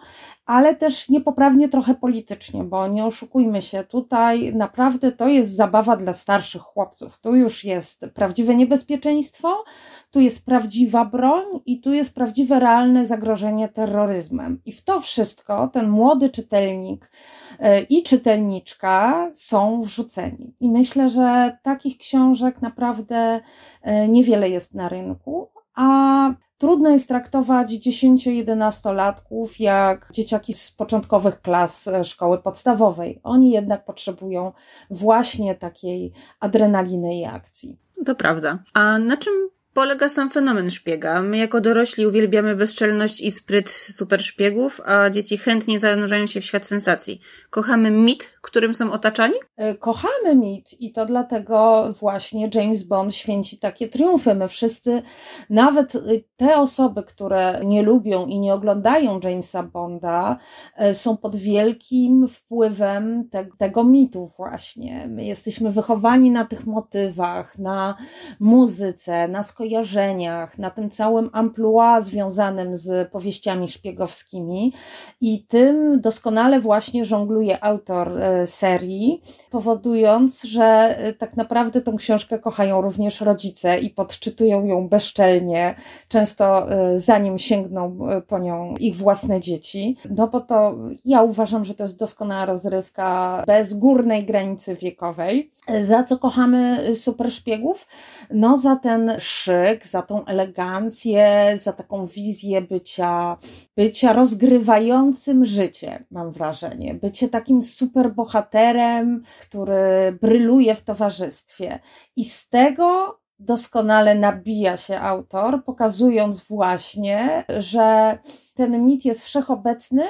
ale 0.50 0.76
też 0.76 1.10
niepoprawnie 1.10 1.70
trochę 1.70 1.96
politycznie, 1.96 2.64
bo 2.64 2.88
nie 2.88 3.06
oszukujmy 3.06 3.62
się, 3.62 3.84
tutaj 3.84 4.54
naprawdę 4.56 5.12
to 5.12 5.28
jest 5.28 5.56
zabawa 5.56 5.96
dla 5.96 6.14
starszych 6.14 6.62
chłopców. 6.62 7.18
Tu 7.18 7.36
już 7.36 7.64
jest 7.64 8.06
prawdziwe 8.14 8.56
niebezpieczeństwo, 8.56 9.64
tu 10.12 10.20
jest 10.20 10.46
prawdziwa 10.46 11.06
broń 11.06 11.46
i 11.66 11.82
tu 11.82 11.94
jest 11.94 12.16
prawdziwe, 12.16 12.60
realne 12.60 13.06
zagrożenie 13.06 13.68
terroryzmem. 13.68 14.62
I 14.66 14.72
w 14.72 14.84
to 14.84 15.00
wszystko 15.00 15.68
ten 15.68 15.90
młody 15.90 16.30
czytelnik 16.30 17.12
e, 17.60 17.82
i 17.82 18.04
czytelniczka 18.04 19.30
są 19.34 19.82
wrzuceni. 19.82 20.54
I 20.60 20.70
myślę, 20.70 21.10
że 21.10 21.58
takich 21.64 21.98
książek 21.98 22.62
naprawdę 22.62 23.40
e, 23.82 24.08
niewiele 24.08 24.50
jest 24.50 24.74
na 24.74 24.90
rynku, 24.90 25.50
a 25.76 26.30
Trudno 26.60 26.90
jest 26.90 27.08
traktować 27.08 27.72
10-11-latków 27.72 29.48
jak 29.60 30.10
dzieciaki 30.14 30.54
z 30.54 30.72
początkowych 30.72 31.42
klas 31.42 31.88
e, 31.88 32.04
szkoły 32.04 32.38
podstawowej. 32.38 33.20
Oni 33.24 33.52
jednak 33.52 33.86
potrzebują 33.86 34.52
właśnie 34.90 35.56
takiej 35.56 36.12
adrenaliny 36.40 37.16
i 37.16 37.26
akcji. 37.26 37.80
To 38.06 38.16
prawda. 38.16 38.64
A 38.74 39.00
na 39.00 39.18
czym 39.18 39.34
polega 39.74 40.10
sam 40.10 40.30
fenomen 40.30 40.72
szpiega. 40.72 41.22
My 41.22 41.38
jako 41.38 41.62
dorośli 41.62 42.08
uwielbiamy 42.08 42.56
bezczelność 42.56 43.22
i 43.22 43.32
spryt 43.32 43.70
super 43.70 44.24
szpiegów, 44.24 44.82
a 44.86 45.10
dzieci 45.10 45.38
chętnie 45.38 45.80
zanurzają 45.80 46.28
się 46.28 46.42
w 46.42 46.46
świat 46.46 46.66
sensacji. 46.66 47.20
Kochamy 47.50 47.92
mit, 47.92 48.34
którym 48.42 48.74
są 48.74 48.92
otaczani? 48.92 49.34
E, 49.58 49.76
kochamy 49.76 50.36
mit 50.36 50.82
i 50.82 50.92
to 50.92 51.06
dlatego 51.06 51.90
właśnie 52.00 52.50
James 52.54 52.84
Bond 52.84 53.16
święci 53.16 53.60
takie 53.60 53.88
triumfy. 53.88 54.36
My 54.36 54.48
wszyscy, 54.48 55.02
nawet 55.50 55.96
e, 55.96 56.00
te 56.38 56.58
osoby, 56.58 57.04
które 57.04 57.62
nie 57.66 57.84
lubią 57.84 58.26
i 58.26 58.40
nie 58.40 58.54
oglądają 58.54 59.20
Jamesa 59.24 59.64
Bonda, 59.64 60.38
e, 60.76 60.94
są 60.94 61.18
pod 61.18 61.36
wielkim 61.36 62.28
wpływem 62.28 63.30
te, 63.30 63.46
tego 63.58 63.84
mitu 63.84 64.32
właśnie. 64.38 65.08
My 65.08 65.26
jesteśmy 65.26 65.72
wychowani 65.72 66.32
na 66.32 66.46
tych 66.46 66.66
motywach, 66.66 67.58
na 67.58 67.96
muzyce, 68.40 69.28
na 69.28 69.44
skojarzeniach 69.44 69.69
skojarzeniach, 69.70 70.58
na 70.58 70.70
tym 70.70 70.90
całym 70.90 71.30
amplua 71.34 72.02
związanym 72.02 72.76
z 72.76 73.12
powieściami 73.12 73.68
szpiegowskimi 73.68 74.74
i 75.22 75.44
tym 75.44 76.02
doskonale 76.02 76.60
właśnie 76.60 77.06
żongluje 77.06 77.64
autor 77.64 78.20
e, 78.20 78.48
serii, 78.48 79.22
powodując, 79.50 80.44
że 80.44 80.64
e, 80.98 81.14
tak 81.14 81.38
naprawdę 81.38 81.82
tą 81.82 81.98
książkę 81.98 82.40
kochają 82.40 82.82
również 82.82 83.22
rodzice 83.22 83.80
i 83.80 83.90
podczytują 83.90 84.66
ją 84.66 84.88
bezczelnie, 84.88 85.76
często 86.08 86.72
e, 86.72 87.00
zanim 87.00 87.38
sięgną 87.38 87.98
po 88.28 88.40
nią 88.40 88.76
ich 88.80 88.98
własne 88.98 89.40
dzieci. 89.40 89.98
No 90.10 90.28
bo 90.28 90.40
to 90.40 90.76
ja 91.06 91.22
uważam, 91.22 91.66
że 91.66 91.74
to 91.74 91.84
jest 91.84 92.00
doskonała 92.00 92.46
rozrywka 92.46 93.44
bez 93.48 93.74
górnej 93.74 94.26
granicy 94.26 94.76
wiekowej. 94.76 95.52
Za 95.82 96.04
co 96.04 96.18
kochamy 96.18 96.92
super 96.96 97.32
szpiegów? 97.32 97.88
No 98.34 98.58
za 98.58 98.76
ten 98.76 99.12
szyk, 99.50 99.88
za 99.88 100.02
tą 100.02 100.26
elegancję, 100.26 101.54
za 101.56 101.74
taką 101.74 102.06
wizję 102.06 102.62
bycia, 102.62 103.38
bycia 103.78 104.14
rozgrywającym 104.14 105.46
życie, 105.46 106.06
mam 106.12 106.32
wrażenie. 106.32 106.94
Bycie 106.94 107.30
takim 107.30 107.62
super 107.62 108.14
bohaterem, 108.14 109.22
który 109.42 110.18
bryluje 110.22 110.76
w 110.76 110.84
towarzystwie. 110.84 111.80
I 112.16 112.26
z 112.26 112.50
tego 112.50 113.20
doskonale 113.40 114.16
nabija 114.16 114.78
się 114.78 115.00
autor, 115.00 115.64
pokazując 115.64 116.40
właśnie, 116.40 117.46
że 117.58 118.18
ten 118.56 118.86
mit 118.86 119.06
jest 119.06 119.24
wszechobecny 119.24 120.04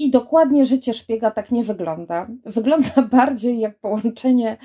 i 0.00 0.10
dokładnie 0.10 0.64
życie 0.64 0.94
szpiega 0.94 1.30
tak 1.30 1.50
nie 1.50 1.64
wygląda. 1.64 2.26
Wygląda 2.46 3.02
bardziej 3.18 3.58
jak 3.58 3.78
połączenie 3.78 4.56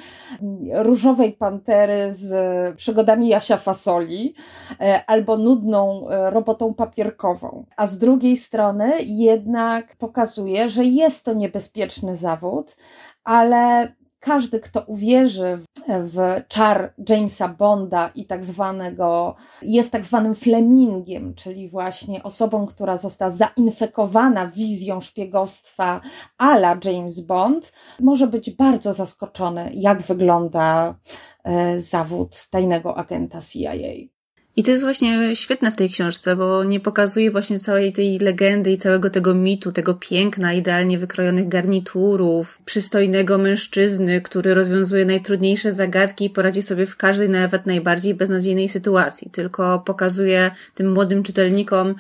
różowej 0.73 1.33
pantery 1.33 2.13
z 2.13 2.75
przygodami 2.75 3.27
Jasia 3.27 3.57
Fasoli 3.57 4.35
e, 4.79 5.03
albo 5.07 5.37
nudną 5.37 6.09
e, 6.09 6.29
robotą 6.29 6.73
papierkową. 6.73 7.65
A 7.77 7.87
z 7.87 7.97
drugiej 7.97 8.37
strony 8.37 8.91
jednak 9.05 9.95
pokazuje, 9.95 10.69
że 10.69 10.83
jest 10.83 11.25
to 11.25 11.33
niebezpieczny 11.33 12.15
zawód, 12.15 12.75
ale 13.23 13.93
każdy, 14.25 14.59
kto 14.59 14.81
uwierzy 14.81 15.57
w, 15.87 16.41
czar 16.47 16.93
Jamesa 17.09 17.47
Bonda 17.47 18.11
i 18.15 18.25
tak 18.25 18.43
zwanego, 18.43 19.35
jest 19.61 19.91
tak 19.91 20.05
zwanym 20.05 20.35
Flemingiem, 20.35 21.33
czyli 21.33 21.69
właśnie 21.69 22.23
osobą, 22.23 22.65
która 22.65 22.97
została 22.97 23.31
zainfekowana 23.31 24.47
wizją 24.47 25.01
szpiegostwa 25.01 26.01
ala 26.37 26.77
James 26.83 27.19
Bond, 27.19 27.73
może 27.99 28.27
być 28.27 28.51
bardzo 28.51 28.93
zaskoczony, 28.93 29.71
jak 29.73 30.01
wygląda 30.01 30.95
e, 31.43 31.79
zawód 31.79 32.47
tajnego 32.51 32.97
agenta 32.97 33.41
CIA. 33.41 34.14
I 34.57 34.63
to 34.63 34.71
jest 34.71 34.83
właśnie 34.83 35.35
świetne 35.35 35.71
w 35.71 35.75
tej 35.75 35.89
książce, 35.89 36.35
bo 36.35 36.63
nie 36.63 36.79
pokazuje 36.79 37.31
właśnie 37.31 37.59
całej 37.59 37.93
tej 37.93 38.19
legendy 38.19 38.71
i 38.71 38.77
całego 38.77 39.09
tego 39.09 39.33
mitu, 39.33 39.71
tego 39.71 39.93
piękna, 39.93 40.53
idealnie 40.53 40.99
wykrojonych 40.99 41.47
garniturów, 41.47 42.61
przystojnego 42.65 43.37
mężczyzny, 43.37 44.21
który 44.21 44.53
rozwiązuje 44.53 45.05
najtrudniejsze 45.05 45.73
zagadki 45.73 46.25
i 46.25 46.29
poradzi 46.29 46.61
sobie 46.61 46.85
w 46.85 46.97
każdej, 46.97 47.29
nawet 47.29 47.65
najbardziej 47.65 48.13
beznadziejnej 48.13 48.69
sytuacji. 48.69 49.29
Tylko 49.31 49.79
pokazuje 49.79 50.51
tym 50.75 50.93
młodym 50.93 51.23
czytelnikom 51.23 51.95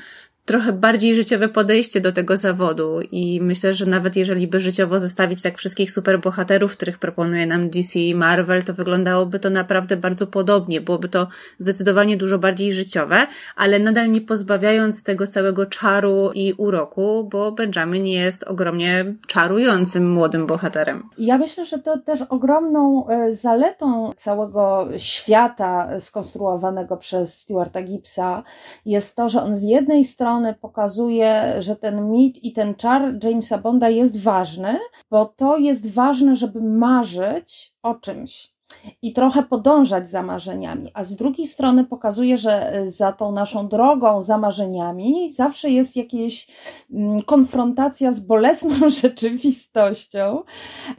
trochę 0.45 0.73
bardziej 0.73 1.15
życiowe 1.15 1.49
podejście 1.49 2.01
do 2.01 2.11
tego 2.11 2.37
zawodu 2.37 3.01
i 3.11 3.41
myślę, 3.41 3.73
że 3.73 3.85
nawet 3.85 4.15
jeżeli 4.15 4.47
by 4.47 4.59
życiowo 4.59 4.99
zestawić 4.99 5.41
tak 5.41 5.57
wszystkich 5.57 5.91
superbohaterów, 5.91 6.77
których 6.77 6.99
proponuje 6.99 7.45
nam 7.45 7.69
DC 7.69 7.99
i 7.99 8.15
Marvel, 8.15 8.63
to 8.63 8.73
wyglądałoby 8.73 9.39
to 9.39 9.49
naprawdę 9.49 9.97
bardzo 9.97 10.27
podobnie. 10.27 10.81
Byłoby 10.81 11.09
to 11.09 11.27
zdecydowanie 11.59 12.17
dużo 12.17 12.39
bardziej 12.39 12.73
życiowe, 12.73 13.27
ale 13.55 13.79
nadal 13.79 14.11
nie 14.11 14.21
pozbawiając 14.21 15.03
tego 15.03 15.27
całego 15.27 15.65
czaru 15.65 16.31
i 16.33 16.53
uroku, 16.53 17.29
bo 17.31 17.51
Benjamin 17.51 18.05
jest 18.05 18.43
ogromnie 18.43 19.15
czarującym 19.27 20.11
młodym 20.11 20.47
bohaterem. 20.47 21.03
Ja 21.17 21.37
myślę, 21.37 21.65
że 21.65 21.79
to 21.79 21.97
też 21.97 22.21
ogromną 22.21 23.07
e, 23.07 23.33
zaletą 23.33 24.11
całego 24.15 24.87
świata 24.97 25.99
skonstruowanego 25.99 26.97
przez 26.97 27.39
Stuarta 27.39 27.81
Gibbsa 27.81 28.43
jest 28.85 29.15
to, 29.15 29.29
że 29.29 29.41
on 29.43 29.55
z 29.55 29.63
jednej 29.63 30.03
strony 30.03 30.34
strony 30.35 30.53
pokazuje, 30.53 31.55
że 31.59 31.75
ten 31.75 32.11
mit 32.11 32.43
i 32.43 32.53
ten 32.53 32.75
czar 32.75 33.23
Jamesa 33.23 33.57
Bonda 33.57 33.89
jest 33.89 34.21
ważny, 34.21 34.79
bo 35.09 35.25
to 35.25 35.57
jest 35.57 35.93
ważne, 35.93 36.35
żeby 36.35 36.61
marzyć 36.61 37.75
o 37.83 37.95
czymś 37.95 38.54
i 39.01 39.13
trochę 39.13 39.43
podążać 39.43 40.09
za 40.09 40.23
marzeniami, 40.23 40.91
a 40.93 41.03
z 41.03 41.15
drugiej 41.15 41.47
strony 41.47 41.85
pokazuje, 41.85 42.37
że 42.37 42.73
e, 42.73 42.89
za 42.89 43.11
tą 43.11 43.31
naszą 43.31 43.67
drogą, 43.67 44.21
za 44.21 44.37
marzeniami, 44.37 45.33
zawsze 45.33 45.69
jest 45.69 45.95
jakaś 45.95 46.47
mm, 46.93 47.21
konfrontacja 47.21 48.11
z 48.11 48.19
bolesną 48.19 48.89
rzeczywistością 49.01 50.43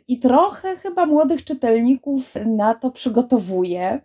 i 0.08 0.18
trochę 0.18 0.76
chyba 0.76 1.06
młodych 1.06 1.44
czytelników 1.44 2.35
na 2.46 2.75
to 2.75 2.90
przygotowuje. 2.90 4.00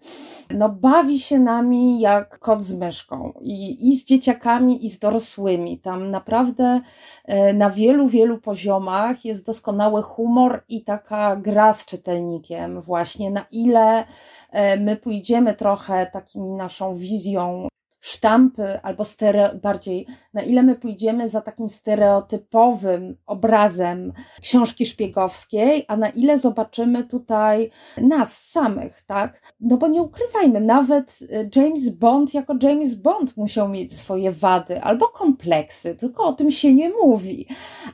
No, 0.52 0.70
bawi 0.70 1.20
się 1.20 1.40
nami 1.40 2.00
jak 2.00 2.40
kot 2.40 2.64
z 2.64 2.74
myszką 2.74 3.34
i, 3.42 3.90
i 3.90 3.96
z 3.96 4.04
dzieciakami, 4.04 4.86
i 4.86 4.90
z 4.90 5.00
dorosłymi. 5.00 5.80
Tam 5.80 6.12
naprawdę 6.12 6.82
e, 7.26 7.54
na 7.54 7.70
wielu, 7.70 8.08
wielu 8.08 8.38
poziomach 8.38 9.26
jest 9.26 9.46
doskonały 9.46 10.02
humor 10.02 10.64
i 10.70 10.84
taka 10.84 11.36
gra 11.36 11.74
z 11.74 11.86
czytelnikiem, 11.86 12.82
właśnie 12.82 13.32
na 13.32 13.46
ile 13.52 14.06
e, 14.52 14.78
my 14.78 14.98
pójdziemy 14.98 15.54
trochę 15.54 16.06
takimi 16.06 16.50
naszą 16.50 16.96
wizją 16.96 17.68
sztampy 18.02 18.82
albo 18.82 19.06
stereo, 19.06 19.56
bardziej 19.56 20.08
na 20.34 20.42
ile 20.42 20.64
my 20.64 20.76
pójdziemy 20.76 21.30
za 21.30 21.42
takim 21.42 21.70
stereotypowym 21.70 23.18
obrazem 23.26 24.14
książki 24.42 24.86
szpiegowskiej, 24.86 25.86
a 25.88 25.98
na 25.98 26.10
ile 26.10 26.38
zobaczymy 26.38 27.04
tutaj 27.04 27.70
nas 27.98 28.50
samych, 28.50 29.02
tak? 29.02 29.54
No 29.60 29.78
bo 29.78 29.88
nie 29.88 30.02
ukrywajmy, 30.02 30.62
nawet 30.62 31.20
y, 31.22 31.50
James 31.56 31.90
Bond 31.90 32.34
jako 32.34 32.56
James 32.64 32.96
Bond 32.96 33.38
musiał 33.38 33.70
mieć 33.70 33.94
swoje 33.94 34.32
wady 34.32 34.82
albo 34.82 35.08
kompleksy, 35.08 35.96
tylko 35.96 36.24
o 36.24 36.34
tym 36.34 36.52
się 36.52 36.74
nie 36.74 36.90
mówi. 36.90 37.48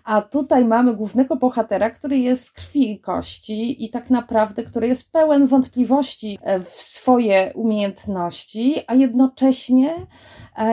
A 0.03 0.21
tutaj 0.21 0.65
mamy 0.65 0.93
głównego 0.93 1.35
bohatera, 1.35 1.89
który 1.89 2.17
jest 2.17 2.45
z 2.45 2.51
krwi 2.51 2.91
i 2.91 2.99
kości 2.99 3.85
i 3.85 3.89
tak 3.89 4.09
naprawdę, 4.09 4.63
który 4.63 4.87
jest 4.87 5.11
pełen 5.11 5.47
wątpliwości 5.47 6.39
e, 6.41 6.59
w 6.59 6.69
swoje 6.69 7.51
umiejętności, 7.55 8.75
a 8.87 8.93
jednocześnie 8.93 9.96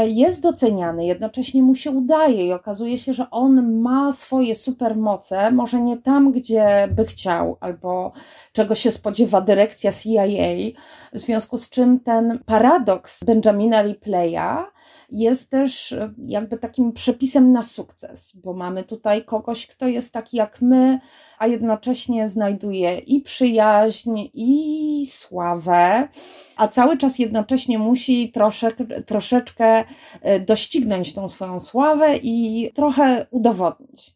jest 0.07 0.43
doceniany, 0.43 1.07
jednocześnie 1.07 1.63
mu 1.63 1.75
się 1.75 1.91
udaje 1.91 2.47
i 2.47 2.53
okazuje 2.53 2.99
się, 2.99 3.13
że 3.13 3.31
on 3.31 3.81
ma 3.81 4.13
swoje 4.13 4.55
supermoce, 4.55 5.51
może 5.51 5.81
nie 5.81 5.97
tam, 5.97 6.33
gdzie 6.33 6.89
by 6.93 7.05
chciał, 7.05 7.57
albo 7.61 8.13
czego 8.53 8.75
się 8.75 8.93
spodziewa 8.93 9.41
dyrekcja 9.41 9.93
CIA, 9.93 10.25
w 11.13 11.19
związku 11.19 11.59
z 11.59 11.71
czym 11.71 12.01
ten 12.01 12.39
paradoks 12.47 13.25
Benjamina 13.25 13.85
Ripley'a 13.85 14.65
jest 15.11 15.51
też 15.51 15.93
e, 15.93 16.12
jakby 16.27 16.59
takim 16.59 16.93
przepisem 16.93 17.53
na 17.53 17.62
sukces, 17.62 18.37
bo 18.37 18.53
mamy 18.53 18.83
tutaj 18.83 19.25
kogoś, 19.25 19.67
kto 19.67 19.88
jest 19.88 20.12
taki 20.12 20.37
jak 20.37 20.62
my, 20.62 20.99
a 21.38 21.47
jednocześnie 21.47 22.29
znajduje 22.29 22.99
i 22.99 23.21
przyjaźń, 23.21 24.21
i 24.35 25.07
sławę, 25.11 26.09
a 26.57 26.69
cały 26.69 26.97
czas 26.97 27.19
jednocześnie 27.19 27.79
musi 27.79 28.31
troszeczkę, 28.33 28.85
troszeczkę 28.87 29.85
e, 30.23 30.40
doścignąć 30.40 31.12
tą 31.12 31.29
swoją 31.29 31.59
sławę 31.61 32.17
i 32.23 32.71
trochę 32.75 33.27
udowodnić. 33.31 34.14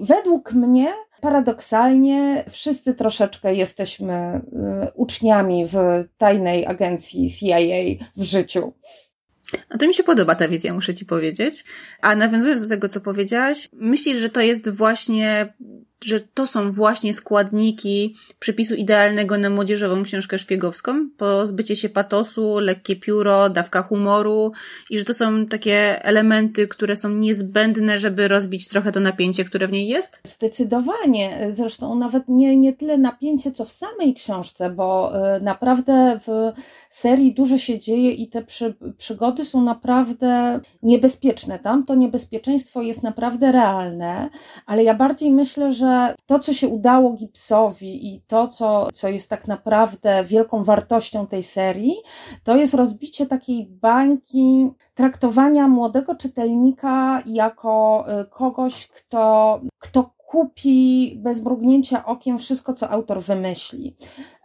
Według 0.00 0.52
mnie 0.52 0.92
paradoksalnie 1.20 2.44
wszyscy 2.50 2.94
troszeczkę 2.94 3.54
jesteśmy 3.54 4.14
e, 4.14 4.40
uczniami 4.94 5.66
w 5.66 5.76
tajnej 6.16 6.66
agencji 6.66 7.30
CIA 7.30 7.58
w 8.16 8.22
życiu. 8.22 8.72
A 9.68 9.78
to 9.78 9.86
mi 9.86 9.94
się 9.94 10.02
podoba 10.02 10.34
ta 10.34 10.48
wizja, 10.48 10.74
muszę 10.74 10.94
ci 10.94 11.06
powiedzieć. 11.06 11.64
A 12.00 12.16
nawiązując 12.16 12.62
do 12.62 12.68
tego, 12.68 12.88
co 12.88 13.00
powiedziałaś, 13.00 13.68
myślisz, 13.72 14.18
że 14.18 14.28
to 14.28 14.40
jest 14.40 14.68
właśnie 14.68 15.54
że 16.04 16.20
to 16.20 16.46
są 16.46 16.72
właśnie 16.72 17.14
składniki 17.14 18.14
przepisu 18.38 18.74
idealnego 18.74 19.38
na 19.38 19.50
młodzieżową 19.50 20.02
książkę 20.02 20.38
szpiegowską, 20.38 21.08
pozbycie 21.16 21.76
się 21.76 21.88
patosu, 21.88 22.58
lekkie 22.58 22.96
pióro, 22.96 23.50
dawka 23.50 23.82
humoru 23.82 24.52
i 24.90 24.98
że 24.98 25.04
to 25.04 25.14
są 25.14 25.46
takie 25.46 26.04
elementy, 26.04 26.68
które 26.68 26.96
są 26.96 27.08
niezbędne, 27.08 27.98
żeby 27.98 28.28
rozbić 28.28 28.68
trochę 28.68 28.92
to 28.92 29.00
napięcie, 29.00 29.44
które 29.44 29.68
w 29.68 29.72
niej 29.72 29.88
jest? 29.88 30.20
Zdecydowanie. 30.24 31.46
Zresztą 31.50 31.94
nawet 31.94 32.28
nie, 32.28 32.56
nie 32.56 32.72
tyle 32.72 32.98
napięcie, 32.98 33.52
co 33.52 33.64
w 33.64 33.72
samej 33.72 34.14
książce, 34.14 34.70
bo 34.70 35.12
y, 35.36 35.40
naprawdę 35.40 36.20
w 36.26 36.52
serii 36.88 37.34
dużo 37.34 37.58
się 37.58 37.78
dzieje 37.78 38.10
i 38.10 38.28
te 38.28 38.42
przy, 38.42 38.74
przygody 38.98 39.44
są 39.44 39.62
naprawdę 39.62 40.60
niebezpieczne. 40.82 41.58
Tam 41.58 41.84
to 41.84 41.94
niebezpieczeństwo 41.94 42.82
jest 42.82 43.02
naprawdę 43.02 43.52
realne, 43.52 44.30
ale 44.66 44.84
ja 44.84 44.94
bardziej 44.94 45.30
myślę, 45.30 45.72
że 45.72 45.95
że 45.96 46.14
to, 46.26 46.38
co 46.38 46.52
się 46.52 46.68
udało 46.68 47.12
Gibsowi 47.12 48.14
i 48.14 48.20
to, 48.20 48.48
co, 48.48 48.88
co 48.92 49.08
jest 49.08 49.30
tak 49.30 49.48
naprawdę 49.48 50.24
wielką 50.24 50.64
wartością 50.64 51.26
tej 51.26 51.42
serii, 51.42 51.94
to 52.44 52.56
jest 52.56 52.74
rozbicie 52.74 53.26
takiej 53.26 53.66
bańki 53.66 54.70
traktowania 54.94 55.68
młodego 55.68 56.14
czytelnika 56.14 57.22
jako 57.26 58.04
y, 58.20 58.24
kogoś, 58.24 58.88
kto, 58.88 59.60
kto 59.78 60.16
kupi 60.26 61.14
bez 61.22 61.42
mrugnięcia 61.42 62.04
okiem 62.04 62.38
wszystko, 62.38 62.72
co 62.72 62.90
autor 62.90 63.22
wymyśli. 63.22 63.96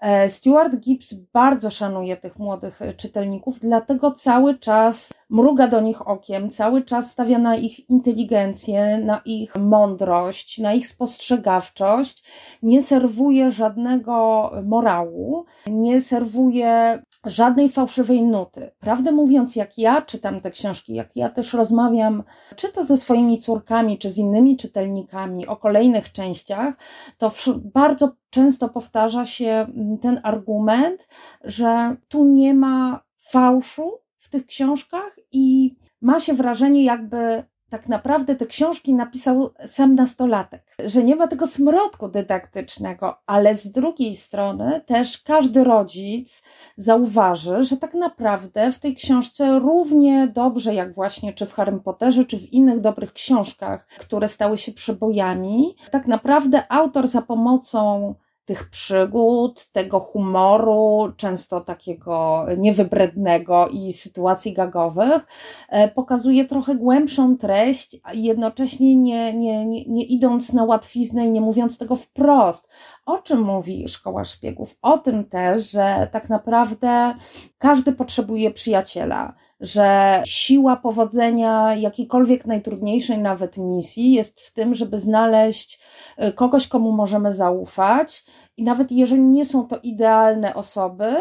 E, 0.02 0.30
Stuart 0.30 0.76
Gibbs 0.76 1.14
bardzo 1.14 1.70
szanuje 1.70 2.18
tych 2.18 2.40
młodych 2.40 2.80
czytelników, 2.98 3.60
dlatego 3.60 4.12
cały 4.12 4.60
czas 4.60 5.14
mruga 5.30 5.68
do 5.68 5.82
nich 5.82 6.08
okiem, 6.08 6.50
cały 6.50 6.84
czas 6.84 7.12
stawia 7.12 7.40
na 7.40 7.56
ich 7.56 7.90
inteligencję, 7.90 8.98
na 8.98 9.22
ich 9.26 9.56
mądrość, 9.56 10.58
na 10.58 10.74
ich 10.74 10.88
spostrzegawczość, 10.88 12.24
nie 12.64 12.82
serwuje 12.82 13.52
żadnego 13.52 14.52
morału, 14.64 15.46
nie 15.68 16.02
serwuje 16.02 17.02
żadnej 17.26 17.70
fałszywej 17.70 18.24
nuty. 18.24 18.72
Prawdę 18.80 19.12
mówiąc, 19.12 19.56
jak 19.56 19.78
ja 19.78 20.02
czytam 20.02 20.40
te 20.40 20.52
książki, 20.52 20.94
jak 20.94 21.16
ja 21.16 21.30
też 21.30 21.54
rozmawiam, 21.54 22.24
czy 22.56 22.70
to 22.72 22.84
ze 22.84 22.98
swoimi 22.98 23.38
córkami, 23.38 23.98
czy 23.98 24.10
z 24.10 24.18
innymi 24.18 24.58
czytelnikami 24.58 25.48
o 25.48 25.56
kolejnych 25.56 26.12
częściach, 26.12 26.76
to 27.18 27.32
bardzo 27.74 28.12
często 28.32 28.70
powtarza 28.70 29.26
się 29.26 29.48
mm, 29.48 29.98
ten 29.98 30.20
argument, 30.24 31.08
że 31.44 31.96
tu 32.08 32.26
nie 32.26 32.54
ma 32.54 33.04
fałszu 33.18 33.92
w 34.18 34.30
tych 34.30 34.46
książkach 34.46 35.16
i 35.32 35.76
ma 36.02 36.20
się 36.20 36.34
wrażenie, 36.34 36.84
jakby 36.84 37.44
tak 37.72 37.90
naprawdę 37.90 38.36
te 38.36 38.46
książki 38.46 38.94
napisał 38.94 39.50
sam 39.66 39.96
nastolatek, 39.96 40.76
że 40.86 41.04
nie 41.04 41.16
ma 41.16 41.28
tego 41.28 41.48
smrodku 41.48 42.08
dydaktycznego, 42.08 43.18
ale 43.26 43.56
z 43.56 43.72
drugiej 43.72 44.16
strony 44.16 44.82
też 44.86 45.18
każdy 45.18 45.64
rodzic 45.64 46.44
zauważy, 46.78 47.64
że 47.64 47.78
tak 47.78 47.94
naprawdę 47.94 48.72
w 48.72 48.80
tej 48.80 48.96
książce 48.96 49.60
równie 49.60 50.28
dobrze 50.28 50.74
jak 50.74 50.94
właśnie 50.94 51.34
czy 51.34 51.46
w 51.46 51.54
Harry 51.54 51.80
Potterze, 51.80 52.26
czy 52.26 52.38
w 52.38 52.54
innych 52.54 52.82
dobrych 52.82 53.14
książkach, 53.14 53.88
które 53.88 54.28
stały 54.28 54.58
się 54.58 54.72
przebojami, 54.72 55.76
tak 55.92 56.08
naprawdę 56.08 56.64
autor 56.70 57.08
za 57.08 57.22
pomocą 57.22 58.16
tych 58.52 58.70
przygód, 58.70 59.68
tego 59.72 60.00
humoru, 60.00 61.14
często 61.18 61.62
takiego 61.62 62.46
niewybrednego 62.58 63.68
i 63.68 63.94
sytuacji 63.94 64.54
gagowych, 64.54 65.26
e, 65.70 65.88
pokazuje 65.88 66.46
trochę 66.46 66.76
głębszą 66.76 67.38
treść, 67.38 67.98
jednocześnie 68.14 68.96
nie, 68.96 69.34
nie, 69.34 69.66
nie, 69.66 69.86
nie 69.86 70.04
idąc 70.04 70.54
na 70.54 70.64
łatwiznę 70.64 71.28
i 71.28 71.32
nie 71.32 71.42
mówiąc 71.42 71.78
tego 71.78 71.96
wprost. 71.96 72.70
O 73.06 73.18
czym 73.18 73.42
mówi 73.42 73.88
Szkoła 73.88 74.24
Szpiegów? 74.24 74.76
O 74.82 74.98
tym 74.98 75.26
też, 75.26 75.72
że 75.72 76.08
tak 76.12 76.30
naprawdę 76.30 77.14
każdy 77.58 77.92
potrzebuje 77.92 78.52
przyjaciela 78.52 79.34
że 79.62 80.22
siła 80.26 80.76
powodzenia 80.76 81.76
jakiejkolwiek 81.76 82.46
najtrudniejszej 82.46 83.18
nawet 83.18 83.58
misji 83.58 84.14
jest 84.14 84.42
w 84.42 84.54
tym, 84.54 84.76
żeby 84.76 85.00
znaleźć 85.00 85.80
e, 86.18 86.32
kogoś, 86.32 86.68
komu 86.68 86.92
możemy 86.92 87.34
zaufać. 87.34 88.26
I 88.58 88.64
nawet 88.64 88.92
jeżeli 88.92 89.22
nie 89.22 89.46
są 89.46 89.68
to 89.68 89.80
idealne 89.84 90.56
osoby, 90.56 91.16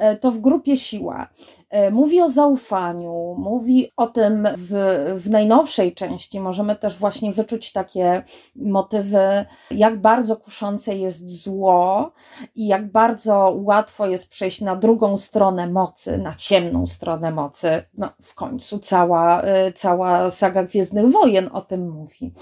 E, 0.00 0.16
to 0.16 0.30
w 0.30 0.40
grupie 0.40 0.76
siła. 0.76 1.28
E, 1.70 1.90
mówi 1.90 2.20
o 2.20 2.30
zaufaniu, 2.30 3.34
mówi 3.38 3.92
o 3.96 4.06
tym 4.06 4.48
w, 4.56 4.72
w 5.16 5.30
najnowszej 5.30 5.94
części. 5.94 6.40
Możemy 6.40 6.76
też 6.76 6.96
właśnie 6.96 7.32
wyczuć 7.32 7.72
takie 7.72 8.22
motywy, 8.56 9.44
jak 9.70 10.00
bardzo 10.00 10.36
kuszące 10.36 10.96
jest 10.96 11.42
zło 11.42 12.12
i 12.54 12.66
jak 12.66 12.92
bardzo 12.92 13.54
łatwo 13.62 14.06
jest 14.06 14.28
przejść 14.28 14.60
na 14.60 14.76
drugą 14.76 15.16
stronę 15.16 15.70
mocy, 15.70 16.18
na 16.18 16.34
ciemną 16.34 16.86
stronę 16.86 17.30
mocy. 17.30 17.82
No, 17.98 18.08
w 18.22 18.34
końcu 18.34 18.78
cała, 18.78 19.42
e, 19.42 19.72
cała 19.72 20.30
saga 20.30 20.64
Gwiezdnych 20.64 21.10
Wojen 21.12 21.48
o 21.52 21.60
tym 21.60 21.90
mówi. 21.90 22.32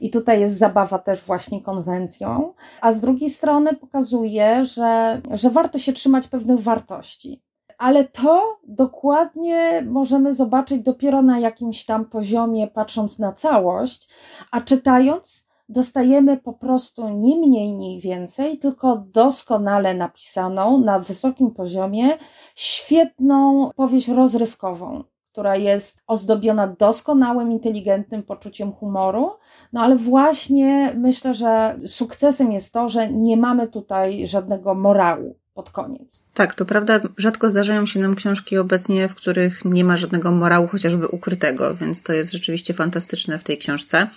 I 0.00 0.10
tutaj 0.10 0.40
jest 0.40 0.58
zabawa 0.58 0.98
też 0.98 1.22
właśnie 1.22 1.62
konwencją, 1.62 2.54
a 2.80 2.92
z 2.92 3.00
drugiej 3.00 3.30
strony 3.30 3.74
pokazuje, 3.74 4.64
że, 4.64 5.20
że 5.30 5.50
warto 5.50 5.78
się 5.78 5.92
trzymać 5.92 6.28
pewnych 6.28 6.60
wartości. 6.60 7.43
Ale 7.78 8.04
to 8.04 8.58
dokładnie 8.64 9.82
możemy 9.86 10.34
zobaczyć 10.34 10.82
dopiero 10.82 11.22
na 11.22 11.38
jakimś 11.38 11.84
tam 11.84 12.04
poziomie, 12.04 12.68
patrząc 12.68 13.18
na 13.18 13.32
całość, 13.32 14.08
a 14.50 14.60
czytając, 14.60 15.48
dostajemy 15.68 16.36
po 16.36 16.52
prostu 16.52 17.08
nie 17.08 17.36
mniej, 17.36 17.74
nie 17.74 18.00
więcej, 18.00 18.58
tylko 18.58 18.96
doskonale 18.96 19.94
napisaną 19.94 20.78
na 20.78 20.98
wysokim 20.98 21.50
poziomie, 21.50 22.18
świetną 22.54 23.70
powieść 23.76 24.08
rozrywkową 24.08 25.04
która 25.34 25.56
jest 25.56 26.02
ozdobiona 26.06 26.66
doskonałym, 26.66 27.52
inteligentnym 27.52 28.22
poczuciem 28.22 28.72
humoru. 28.72 29.30
No 29.72 29.80
ale 29.80 29.96
właśnie 29.96 30.92
myślę, 30.96 31.34
że 31.34 31.78
sukcesem 31.86 32.52
jest 32.52 32.74
to, 32.74 32.88
że 32.88 33.12
nie 33.12 33.36
mamy 33.36 33.68
tutaj 33.68 34.26
żadnego 34.26 34.74
morału 34.74 35.36
pod 35.54 35.70
koniec. 35.70 36.24
Tak, 36.34 36.54
to 36.54 36.64
prawda, 36.64 37.00
rzadko 37.16 37.50
zdarzają 37.50 37.86
się 37.86 38.00
nam 38.00 38.14
książki 38.14 38.58
obecnie, 38.58 39.08
w 39.08 39.14
których 39.14 39.64
nie 39.64 39.84
ma 39.84 39.96
żadnego 39.96 40.30
morału, 40.30 40.66
chociażby 40.66 41.08
ukrytego, 41.08 41.74
więc 41.74 42.02
to 42.02 42.12
jest 42.12 42.32
rzeczywiście 42.32 42.74
fantastyczne 42.74 43.38
w 43.38 43.44
tej 43.44 43.58
książce. 43.58 44.10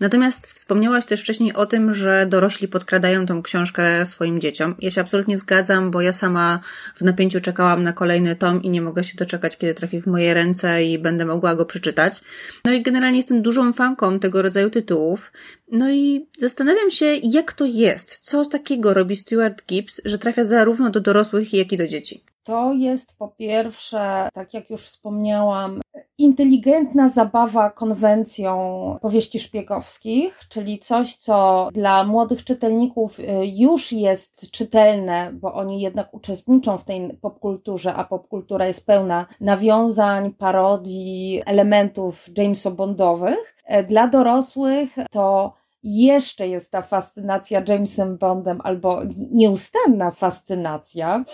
Natomiast 0.00 0.46
wspomniałaś 0.46 1.06
też 1.06 1.20
wcześniej 1.20 1.54
o 1.54 1.66
tym, 1.66 1.94
że 1.94 2.26
dorośli 2.26 2.68
podkradają 2.68 3.26
tą 3.26 3.42
książkę 3.42 4.06
swoim 4.06 4.40
dzieciom. 4.40 4.74
Ja 4.78 4.90
się 4.90 5.00
absolutnie 5.00 5.38
zgadzam, 5.38 5.90
bo 5.90 6.00
ja 6.00 6.12
sama 6.12 6.60
w 6.94 7.02
napięciu 7.02 7.40
czekałam 7.40 7.82
na 7.82 7.92
kolejny 7.92 8.36
tom 8.36 8.62
i 8.62 8.70
nie 8.70 8.82
mogę 8.82 9.04
się 9.04 9.16
doczekać, 9.16 9.56
kiedy 9.56 9.74
trafi 9.74 10.00
w 10.00 10.06
moje 10.06 10.34
ręce 10.34 10.84
i 10.84 10.98
będę 10.98 11.24
mogła 11.24 11.54
go 11.54 11.66
przeczytać. 11.66 12.20
No 12.64 12.72
i 12.72 12.82
generalnie 12.82 13.18
jestem 13.18 13.42
dużą 13.42 13.72
fanką 13.72 14.18
tego 14.18 14.42
rodzaju 14.42 14.70
tytułów. 14.70 15.32
No 15.68 15.90
i 15.90 16.26
zastanawiam 16.38 16.90
się, 16.90 17.06
jak 17.22 17.52
to 17.52 17.64
jest. 17.64 18.18
Co 18.18 18.44
takiego 18.44 18.94
robi 18.94 19.16
Stuart 19.16 19.66
Gibbs, 19.66 20.00
że 20.04 20.18
trafia 20.18 20.44
zarówno 20.44 20.90
do 20.90 21.00
dorosłych, 21.00 21.52
jak 21.52 21.72
i 21.72 21.76
do 21.76 21.88
dzieci? 21.88 22.24
To 22.44 22.72
jest 22.72 23.16
po 23.18 23.28
pierwsze, 23.28 24.28
tak 24.32 24.54
jak 24.54 24.70
już 24.70 24.86
wspomniałam, 24.86 25.80
inteligentna 26.18 27.08
zabawa 27.08 27.70
konwencją 27.70 28.54
powieści 29.02 29.40
szpiegowskich, 29.40 30.40
czyli 30.48 30.78
coś, 30.78 31.16
co 31.16 31.68
dla 31.72 32.04
młodych 32.04 32.44
czytelników 32.44 33.20
y, 33.20 33.24
już 33.46 33.92
jest 33.92 34.50
czytelne, 34.50 35.30
bo 35.32 35.54
oni 35.54 35.80
jednak 35.80 36.14
uczestniczą 36.14 36.78
w 36.78 36.84
tej 36.84 37.18
popkulturze, 37.20 37.94
a 37.94 38.04
popkultura 38.04 38.66
jest 38.66 38.86
pełna 38.86 39.26
nawiązań, 39.40 40.32
parodii, 40.32 41.42
elementów 41.46 42.28
Jamesa 42.38 42.70
Bondowych. 42.70 43.54
E, 43.64 43.84
dla 43.84 44.08
dorosłych 44.08 44.94
to 45.10 45.52
jeszcze 45.82 46.48
jest 46.48 46.70
ta 46.70 46.82
fascynacja 46.82 47.62
Jamesem 47.68 48.18
Bondem 48.18 48.60
albo 48.64 49.00
nieustanna 49.30 50.10
fascynacja. 50.10 51.24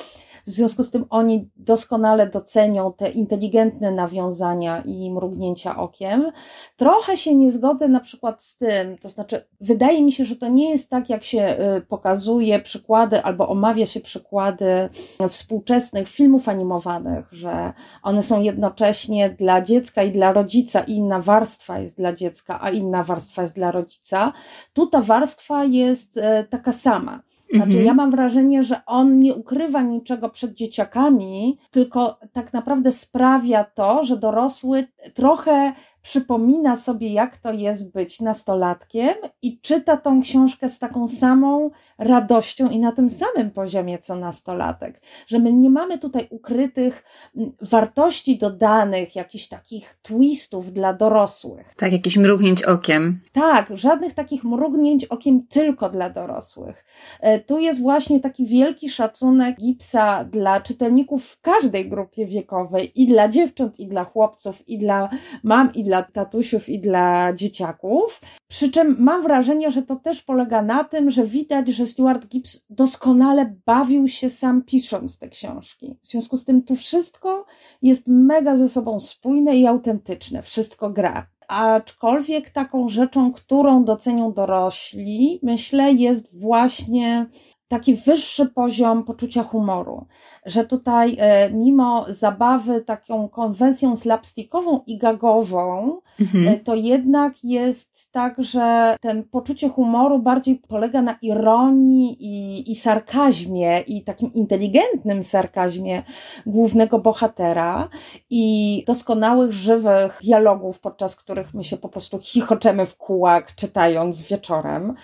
W 0.46 0.50
związku 0.50 0.82
z 0.82 0.90
tym 0.90 1.04
oni 1.10 1.50
doskonale 1.56 2.26
docenią 2.26 2.92
te 2.92 3.10
inteligentne 3.10 3.90
nawiązania 3.90 4.80
i 4.80 5.10
mrugnięcia 5.10 5.76
okiem. 5.76 6.30
Trochę 6.76 7.16
się 7.16 7.34
nie 7.34 7.50
zgodzę 7.50 7.88
na 7.88 8.00
przykład 8.00 8.42
z 8.42 8.56
tym, 8.56 8.98
to 8.98 9.08
znaczy, 9.08 9.46
wydaje 9.60 10.02
mi 10.02 10.12
się, 10.12 10.24
że 10.24 10.36
to 10.36 10.48
nie 10.48 10.70
jest 10.70 10.90
tak, 10.90 11.10
jak 11.10 11.24
się 11.24 11.56
y, 11.78 11.80
pokazuje 11.80 12.60
przykłady 12.60 13.22
albo 13.22 13.48
omawia 13.48 13.86
się 13.86 14.00
przykłady 14.00 14.88
współczesnych 15.28 16.08
filmów 16.08 16.48
animowanych, 16.48 17.32
że 17.32 17.72
one 18.02 18.22
są 18.22 18.40
jednocześnie 18.40 19.30
dla 19.30 19.62
dziecka 19.62 20.02
i 20.02 20.12
dla 20.12 20.32
rodzica, 20.32 20.80
i 20.80 20.92
inna 20.92 21.20
warstwa 21.20 21.78
jest 21.78 21.96
dla 21.96 22.12
dziecka, 22.12 22.58
a 22.62 22.70
inna 22.70 23.04
warstwa 23.04 23.42
jest 23.42 23.54
dla 23.54 23.70
rodzica. 23.70 24.32
Tu 24.72 24.86
ta 24.86 25.00
warstwa 25.00 25.64
jest 25.64 26.16
y, 26.16 26.22
taka 26.50 26.72
sama. 26.72 27.22
Znaczy, 27.52 27.70
mhm. 27.70 27.86
ja 27.86 27.94
mam 27.94 28.10
wrażenie, 28.10 28.62
że 28.62 28.80
on 28.86 29.18
nie 29.18 29.34
ukrywa 29.34 29.82
niczego 29.82 30.28
przed 30.28 30.54
dzieciakami, 30.54 31.58
tylko 31.70 32.18
tak 32.32 32.52
naprawdę 32.52 32.92
sprawia 32.92 33.64
to, 33.64 34.04
że 34.04 34.16
dorosły 34.16 34.86
trochę 35.14 35.72
przypomina 36.02 36.76
sobie, 36.76 37.12
jak 37.12 37.38
to 37.38 37.52
jest 37.52 37.92
być 37.92 38.20
nastolatkiem 38.20 39.14
i 39.42 39.60
czyta 39.60 39.96
tą 39.96 40.22
książkę 40.22 40.68
z 40.68 40.78
taką 40.78 41.06
samą 41.06 41.70
radością 41.98 42.70
i 42.70 42.80
na 42.80 42.92
tym 42.92 43.10
samym 43.10 43.50
poziomie 43.50 43.98
co 43.98 44.16
nastolatek. 44.16 45.00
Że 45.26 45.38
my 45.38 45.52
nie 45.52 45.70
mamy 45.70 45.98
tutaj 45.98 46.26
ukrytych 46.30 47.04
mm, 47.36 47.52
wartości 47.62 48.38
dodanych, 48.38 49.16
jakichś 49.16 49.48
takich 49.48 49.94
twistów 50.02 50.72
dla 50.72 50.92
dorosłych. 50.92 51.74
Tak, 51.76 51.92
jakiś 51.92 52.16
mrugnięć 52.16 52.62
okiem. 52.62 53.20
Tak, 53.32 53.76
żadnych 53.76 54.14
takich 54.14 54.44
mrugnięć 54.44 55.04
okiem 55.04 55.46
tylko 55.46 55.90
dla 55.90 56.10
dorosłych. 56.10 56.84
E, 57.20 57.38
tu 57.38 57.58
jest 57.58 57.80
właśnie 57.80 58.20
taki 58.20 58.46
wielki 58.46 58.90
szacunek 58.90 59.56
Gipsa 59.56 60.24
dla 60.24 60.60
czytelników 60.60 61.26
w 61.26 61.40
każdej 61.40 61.88
grupie 61.88 62.26
wiekowej 62.26 63.02
i 63.02 63.06
dla 63.06 63.28
dziewcząt, 63.28 63.80
i 63.80 63.86
dla 63.86 64.04
chłopców, 64.04 64.68
i 64.68 64.78
dla 64.78 65.10
mam, 65.42 65.74
i 65.74 65.84
dla 65.84 65.89
dla 65.90 66.02
tatusiów 66.02 66.68
i 66.68 66.80
dla 66.80 67.32
dzieciaków. 67.32 68.20
Przy 68.48 68.70
czym 68.70 68.96
mam 68.98 69.22
wrażenie, 69.22 69.70
że 69.70 69.82
to 69.82 69.96
też 69.96 70.22
polega 70.22 70.62
na 70.62 70.84
tym, 70.84 71.10
że 71.10 71.26
widać, 71.26 71.68
że 71.68 71.86
Stuart 71.86 72.26
Gibbs 72.26 72.60
doskonale 72.70 73.56
bawił 73.66 74.08
się 74.08 74.30
sam 74.30 74.62
pisząc 74.62 75.18
te 75.18 75.28
książki. 75.28 75.96
W 76.02 76.08
związku 76.08 76.36
z 76.36 76.44
tym 76.44 76.62
tu 76.62 76.76
wszystko 76.76 77.44
jest 77.82 78.08
mega 78.08 78.56
ze 78.56 78.68
sobą 78.68 79.00
spójne 79.00 79.56
i 79.56 79.66
autentyczne, 79.66 80.42
wszystko 80.42 80.90
gra. 80.90 81.26
Aczkolwiek 81.48 82.50
taką 82.50 82.88
rzeczą, 82.88 83.32
którą 83.32 83.84
docenią 83.84 84.32
dorośli, 84.32 85.40
myślę, 85.42 85.92
jest 85.92 86.40
właśnie 86.40 87.26
taki 87.70 87.94
wyższy 87.94 88.46
poziom 88.46 89.04
poczucia 89.04 89.42
humoru, 89.42 90.06
że 90.46 90.66
tutaj 90.66 91.16
e, 91.18 91.50
mimo 91.50 92.06
zabawy 92.08 92.80
taką 92.80 93.28
konwencją 93.28 93.96
slapstickową 93.96 94.80
i 94.86 94.98
gagową, 94.98 95.98
mhm. 96.20 96.48
E, 96.48 96.56
to 96.56 96.74
jednak 96.74 97.44
jest 97.44 98.12
tak, 98.12 98.34
że 98.38 98.96
ten 99.00 99.24
poczucie 99.24 99.68
humoru 99.68 100.18
bardziej 100.18 100.56
polega 100.56 101.02
na 101.02 101.18
ironii 101.22 102.16
i, 102.20 102.70
i 102.70 102.74
sarkazmie 102.74 103.80
i 103.80 104.04
takim 104.04 104.32
inteligentnym 104.32 105.22
sarkazmie 105.22 106.02
głównego 106.46 106.98
bohatera 106.98 107.88
i 108.30 108.84
doskonałych, 108.86 109.52
żywych 109.52 110.18
dialogów, 110.22 110.80
podczas 110.80 111.16
których 111.16 111.54
my 111.54 111.64
się 111.64 111.76
po 111.76 111.88
prostu 111.88 112.18
chichoczemy 112.18 112.86
w 112.86 112.96
kółak, 112.96 113.54
czytając 113.54 114.22
wieczorem 114.22 114.94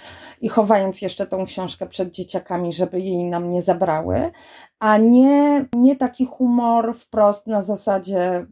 i 0.40 0.48
chowając 0.48 1.02
jeszcze 1.02 1.26
tą 1.26 1.46
książkę 1.46 1.86
przed 1.86 2.10
dzieciakami, 2.10 2.55
żeby 2.72 3.00
jej 3.00 3.24
nam 3.24 3.50
nie 3.50 3.62
zabrały, 3.62 4.30
a 4.78 4.96
nie, 4.96 5.66
nie 5.72 5.96
taki 5.96 6.24
humor 6.24 6.94
wprost 6.94 7.46
na 7.46 7.62
zasadzie, 7.62 8.46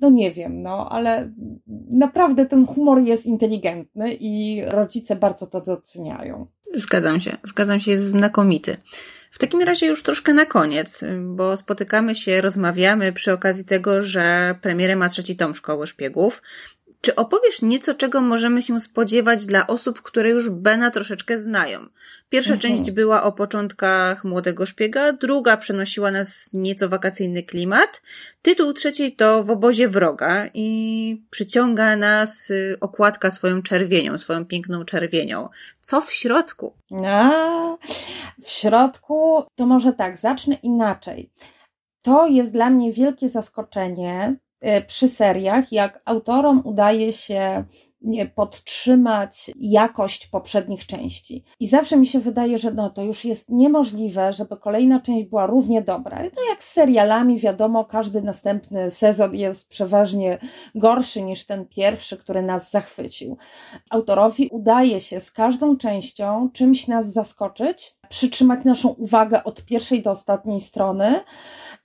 no 0.00 0.10
nie 0.10 0.30
wiem, 0.30 0.62
no 0.62 0.88
ale 0.90 1.32
naprawdę 1.90 2.46
ten 2.46 2.66
humor 2.66 3.00
jest 3.00 3.26
inteligentny 3.26 4.14
i 4.14 4.62
rodzice 4.66 5.16
bardzo 5.16 5.46
to 5.46 5.60
doceniają. 5.60 6.46
Zgadzam 6.74 7.20
się, 7.20 7.36
zgadzam 7.44 7.80
się, 7.80 7.90
jest 7.90 8.04
znakomity. 8.04 8.76
W 9.30 9.38
takim 9.38 9.62
razie 9.62 9.86
już 9.86 10.02
troszkę 10.02 10.34
na 10.34 10.46
koniec, 10.46 11.04
bo 11.20 11.56
spotykamy 11.56 12.14
się, 12.14 12.40
rozmawiamy 12.40 13.12
przy 13.12 13.32
okazji 13.32 13.64
tego, 13.64 14.02
że 14.02 14.54
premierę 14.62 14.96
ma 14.96 15.08
trzeci 15.08 15.36
tom 15.36 15.54
Szkoły 15.54 15.86
Szpiegów. 15.86 16.42
Czy 17.00 17.14
opowiesz 17.14 17.62
nieco, 17.62 17.94
czego 17.94 18.20
możemy 18.20 18.62
się 18.62 18.80
spodziewać 18.80 19.46
dla 19.46 19.66
osób, 19.66 20.02
które 20.02 20.30
już 20.30 20.50
Bena 20.50 20.90
troszeczkę 20.90 21.38
znają? 21.38 21.86
Pierwsza 22.28 22.54
mhm. 22.54 22.60
część 22.76 22.90
była 22.90 23.22
o 23.22 23.32
początkach 23.32 24.24
Młodego 24.24 24.66
Szpiega, 24.66 25.12
druga 25.12 25.56
przenosiła 25.56 26.10
nas 26.10 26.50
nieco 26.52 26.88
wakacyjny 26.88 27.42
klimat. 27.42 28.02
Tytuł 28.42 28.72
trzeciej 28.72 29.16
to 29.16 29.44
W 29.44 29.50
obozie 29.50 29.88
wroga 29.88 30.46
i 30.54 31.22
przyciąga 31.30 31.96
nas 31.96 32.50
y, 32.50 32.76
okładka 32.80 33.30
swoją 33.30 33.62
czerwienią, 33.62 34.18
swoją 34.18 34.44
piękną 34.44 34.84
czerwienią. 34.84 35.48
Co 35.80 36.00
w 36.00 36.12
środku? 36.12 36.74
A, 37.06 37.30
w 38.42 38.48
środku 38.48 39.44
to 39.54 39.66
może 39.66 39.92
tak, 39.92 40.18
zacznę 40.18 40.56
inaczej. 40.62 41.30
To 42.02 42.26
jest 42.26 42.52
dla 42.52 42.70
mnie 42.70 42.92
wielkie 42.92 43.28
zaskoczenie, 43.28 44.36
przy 44.86 45.08
seriach, 45.08 45.72
jak 45.72 46.02
autorom 46.04 46.62
udaje 46.64 47.12
się 47.12 47.64
podtrzymać 48.34 49.50
jakość 49.60 50.26
poprzednich 50.26 50.86
części. 50.86 51.44
I 51.60 51.66
zawsze 51.68 51.96
mi 51.96 52.06
się 52.06 52.20
wydaje, 52.20 52.58
że 52.58 52.70
no, 52.70 52.90
to 52.90 53.02
już 53.02 53.24
jest 53.24 53.50
niemożliwe, 53.50 54.32
żeby 54.32 54.56
kolejna 54.56 55.00
część 55.00 55.26
była 55.26 55.46
równie 55.46 55.82
dobra. 55.82 56.18
No 56.22 56.42
jak 56.50 56.62
z 56.62 56.72
serialami, 56.72 57.38
wiadomo, 57.38 57.84
każdy 57.84 58.22
następny 58.22 58.90
sezon 58.90 59.34
jest 59.34 59.68
przeważnie 59.68 60.38
gorszy 60.74 61.22
niż 61.22 61.46
ten 61.46 61.66
pierwszy, 61.66 62.16
który 62.16 62.42
nas 62.42 62.70
zachwycił. 62.70 63.36
Autorowi 63.90 64.48
udaje 64.48 65.00
się 65.00 65.20
z 65.20 65.30
każdą 65.30 65.76
częścią 65.76 66.50
czymś 66.52 66.86
nas 66.86 67.12
zaskoczyć, 67.12 67.95
przytrzymać 68.08 68.64
naszą 68.64 68.88
uwagę 68.88 69.44
od 69.44 69.64
pierwszej 69.64 70.02
do 70.02 70.10
ostatniej 70.10 70.60
strony 70.60 71.20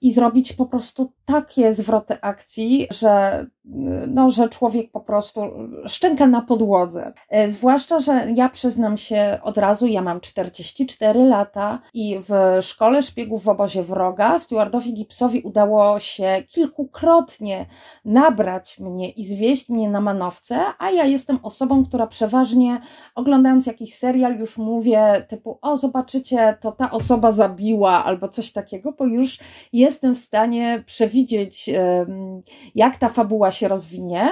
i 0.02 0.14
zrobić 0.14 0.54
po 0.54 0.66
prostu 0.66 1.14
takie 1.26 1.74
zwroty 1.74 2.22
akcji, 2.22 2.88
że, 2.92 3.46
no, 4.08 4.30
że 4.30 4.50
człowiek 4.50 4.92
po 4.92 5.00
prostu 5.00 5.42
szczęka 5.86 6.28
na 6.28 6.42
podłodze. 6.42 7.14
Zwłaszcza, 7.48 8.00
że 8.00 8.28
ja 8.36 8.50
przyznam 8.50 8.98
się 8.98 9.40
od 9.44 9.58
razu, 9.58 9.88
ja 9.88 10.02
mam 10.02 10.20
44 10.20 11.26
lata 11.26 11.80
i 11.94 12.20
w 12.20 12.58
szkole 12.62 13.02
szpiegów 13.02 13.44
w 13.44 13.50
obozie 13.50 13.84
wroga 13.84 14.40
Stewardowi 14.40 14.94
Gipsowi 14.94 15.42
udało 15.42 16.00
się 16.00 16.44
kilkukrotnie 16.48 17.66
nabrać 18.06 18.80
mnie 18.80 19.10
i 19.10 19.24
zwieść 19.24 19.70
mnie 19.70 19.90
na 19.90 20.02
manowce, 20.02 20.60
a 20.80 20.92
ja 20.92 21.06
jestem 21.06 21.40
osobą, 21.44 21.86
która 21.86 22.08
przeważnie 22.08 22.82
oglądając 23.16 23.66
jakiś 23.66 23.94
serial 23.94 24.40
już 24.40 24.58
mówię 24.58 25.26
typu, 25.28 25.60
o 25.62 25.78
zobaczycie, 26.12 26.58
to 26.62 26.72
ta 26.72 26.92
osoba 26.92 27.32
zabiła 27.32 28.04
albo 28.06 28.28
coś 28.28 28.52
takiego, 28.52 28.92
bo 28.92 29.06
już 29.06 29.40
jestem 29.74 30.16
w 30.16 30.18
stanie 30.18 30.84
przewidzieć, 30.86 31.70
jak 32.76 32.98
ta 32.98 33.10
fabuła 33.10 33.52
się 33.52 33.68
rozwinie, 33.68 34.30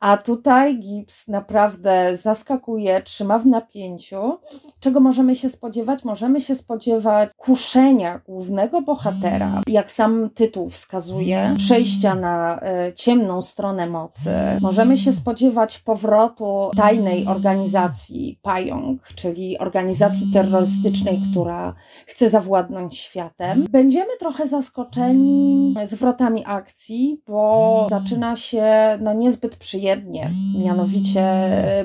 a 0.00 0.16
tutaj 0.16 0.78
Gibbs 0.78 1.28
naprawdę 1.28 2.16
zaskakuje, 2.16 3.02
trzyma 3.02 3.38
w 3.38 3.46
napięciu. 3.46 4.38
Czego 4.80 5.00
możemy 5.00 5.34
się 5.34 5.48
spodziewać? 5.48 6.04
Możemy 6.04 6.40
się 6.40 6.54
spodziewać 6.54 7.30
kuszenia 7.36 8.20
głównego 8.26 8.82
bohatera, 8.82 9.62
jak 9.66 9.90
sam 9.90 10.30
tytuł 10.30 10.70
wskazuje, 10.70 11.54
przejścia 11.56 12.14
na 12.14 12.60
e, 12.62 12.92
ciemną 12.92 13.42
stronę 13.42 13.86
mocy. 13.86 14.30
Możemy 14.60 14.96
się 14.96 15.12
spodziewać 15.12 15.78
powrotu 15.78 16.70
tajnej 16.76 17.26
organizacji 17.26 18.38
Pająk, 18.42 19.02
czyli 19.14 19.58
organizacji 19.58 20.30
terrorystycznej, 20.32 21.11
która 21.30 21.74
chce 22.06 22.30
zawładnąć 22.30 22.98
światem. 22.98 23.66
Będziemy 23.70 24.16
trochę 24.18 24.48
zaskoczeni 24.48 25.74
zwrotami 25.84 26.42
akcji, 26.46 27.22
bo 27.26 27.86
zaczyna 27.90 28.36
się 28.36 28.64
no 29.00 29.12
niezbyt 29.12 29.56
przyjemnie. 29.56 30.30
Mianowicie 30.64 31.24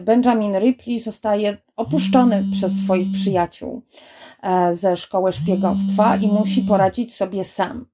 Benjamin 0.01 0.55
Ripley 0.59 0.99
zostaje 0.99 1.57
opuszczony 1.75 2.45
przez 2.51 2.77
swoich 2.77 3.11
przyjaciół 3.11 3.81
e, 4.43 4.73
ze 4.73 4.97
szkoły 4.97 5.33
szpiegostwa 5.33 6.15
i 6.15 6.27
musi 6.27 6.61
poradzić 6.61 7.15
sobie 7.15 7.43
sam. 7.43 7.85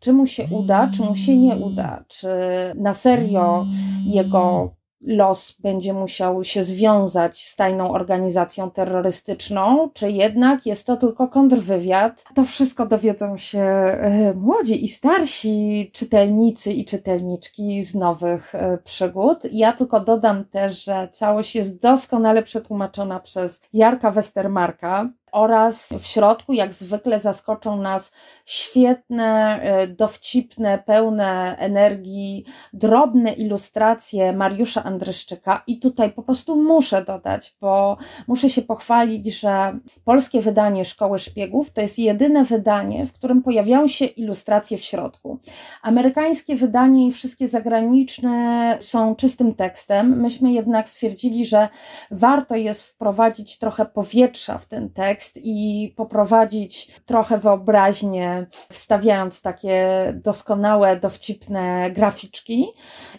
Czy 0.00 0.12
mu 0.12 0.26
się 0.26 0.48
uda, 0.50 0.90
czy 0.94 1.02
mu 1.02 1.16
się 1.16 1.36
nie 1.36 1.56
uda, 1.56 2.04
czy 2.08 2.28
na 2.74 2.94
serio 2.94 3.66
jego 4.04 4.74
los 5.06 5.56
będzie 5.60 5.92
musiał 5.92 6.44
się 6.44 6.64
związać 6.64 7.44
z 7.44 7.56
tajną 7.56 7.90
organizacją 7.92 8.70
terrorystyczną, 8.70 9.90
czy 9.94 10.10
jednak 10.10 10.66
jest 10.66 10.86
to 10.86 10.96
tylko 10.96 11.28
kontrwywiad. 11.28 12.24
To 12.34 12.44
wszystko 12.44 12.86
dowiedzą 12.86 13.36
się 13.36 13.60
e, 13.60 14.34
młodzi 14.36 14.84
i 14.84 14.88
starsi 14.88 15.90
czytelnicy 15.94 16.72
i 16.72 16.84
czytelniczki 16.84 17.82
z 17.82 17.94
nowych 17.94 18.54
e, 18.54 18.78
przygód. 18.78 19.38
Ja 19.52 19.72
tylko 19.72 20.00
dodam 20.00 20.44
też, 20.44 20.84
że 20.84 21.08
całość 21.12 21.56
jest 21.56 21.82
doskonale 21.82 22.42
przetłumaczona 22.42 23.20
przez 23.20 23.60
Jarka 23.72 24.10
Westermarka, 24.10 25.10
oraz 25.32 25.92
w 25.98 26.06
środku, 26.06 26.52
jak 26.52 26.74
zwykle, 26.74 27.18
zaskoczą 27.18 27.76
nas 27.76 28.12
świetne, 28.44 29.60
e, 29.62 29.86
dowcipne, 29.86 30.78
pełne 30.78 31.56
energii, 31.58 32.44
drobne 32.72 33.32
ilustracje 33.32 34.32
Mariusza 34.32 34.84
Andryszczyka. 34.84 35.62
I 35.66 35.78
tutaj 35.78 36.12
po 36.12 36.22
prostu 36.22 36.56
muszę 36.56 37.04
dodać, 37.04 37.56
bo 37.60 37.96
muszę 38.26 38.50
się 38.50 38.62
pochwalić, 38.62 39.40
że 39.40 39.78
polskie 40.04 40.40
wydanie 40.40 40.84
Szkoły 40.84 41.18
Szpiegów 41.18 41.70
to 41.70 41.80
jest 41.80 41.98
jedyne 41.98 42.44
wydanie, 42.44 43.06
w 43.06 43.12
którym 43.12 43.42
pojawiają 43.42 43.88
się 43.88 44.04
ilustracje 44.04 44.78
w 44.78 44.84
środku. 44.84 45.38
Amerykańskie 45.82 46.56
wydanie 46.56 47.06
i 47.06 47.12
wszystkie 47.12 47.48
zagraniczne 47.48 48.76
są 48.80 49.16
czystym 49.16 49.54
tekstem. 49.54 50.20
Myśmy 50.20 50.52
jednak 50.52 50.88
stwierdzili, 50.88 51.46
że 51.46 51.68
warto 52.10 52.56
jest 52.56 52.82
wprowadzić 52.82 53.58
trochę 53.58 53.86
powietrza 53.86 54.58
w 54.58 54.66
ten 54.66 54.90
tekst 54.90 55.21
tekst 55.22 55.38
i 55.42 55.94
poprowadzić 55.96 56.90
trochę 57.04 57.38
wyobraźnię, 57.38 58.46
wstawiając 58.70 59.42
takie 59.42 59.84
doskonałe, 60.24 60.96
dowcipne 60.96 61.90
graficzki. 61.90 62.66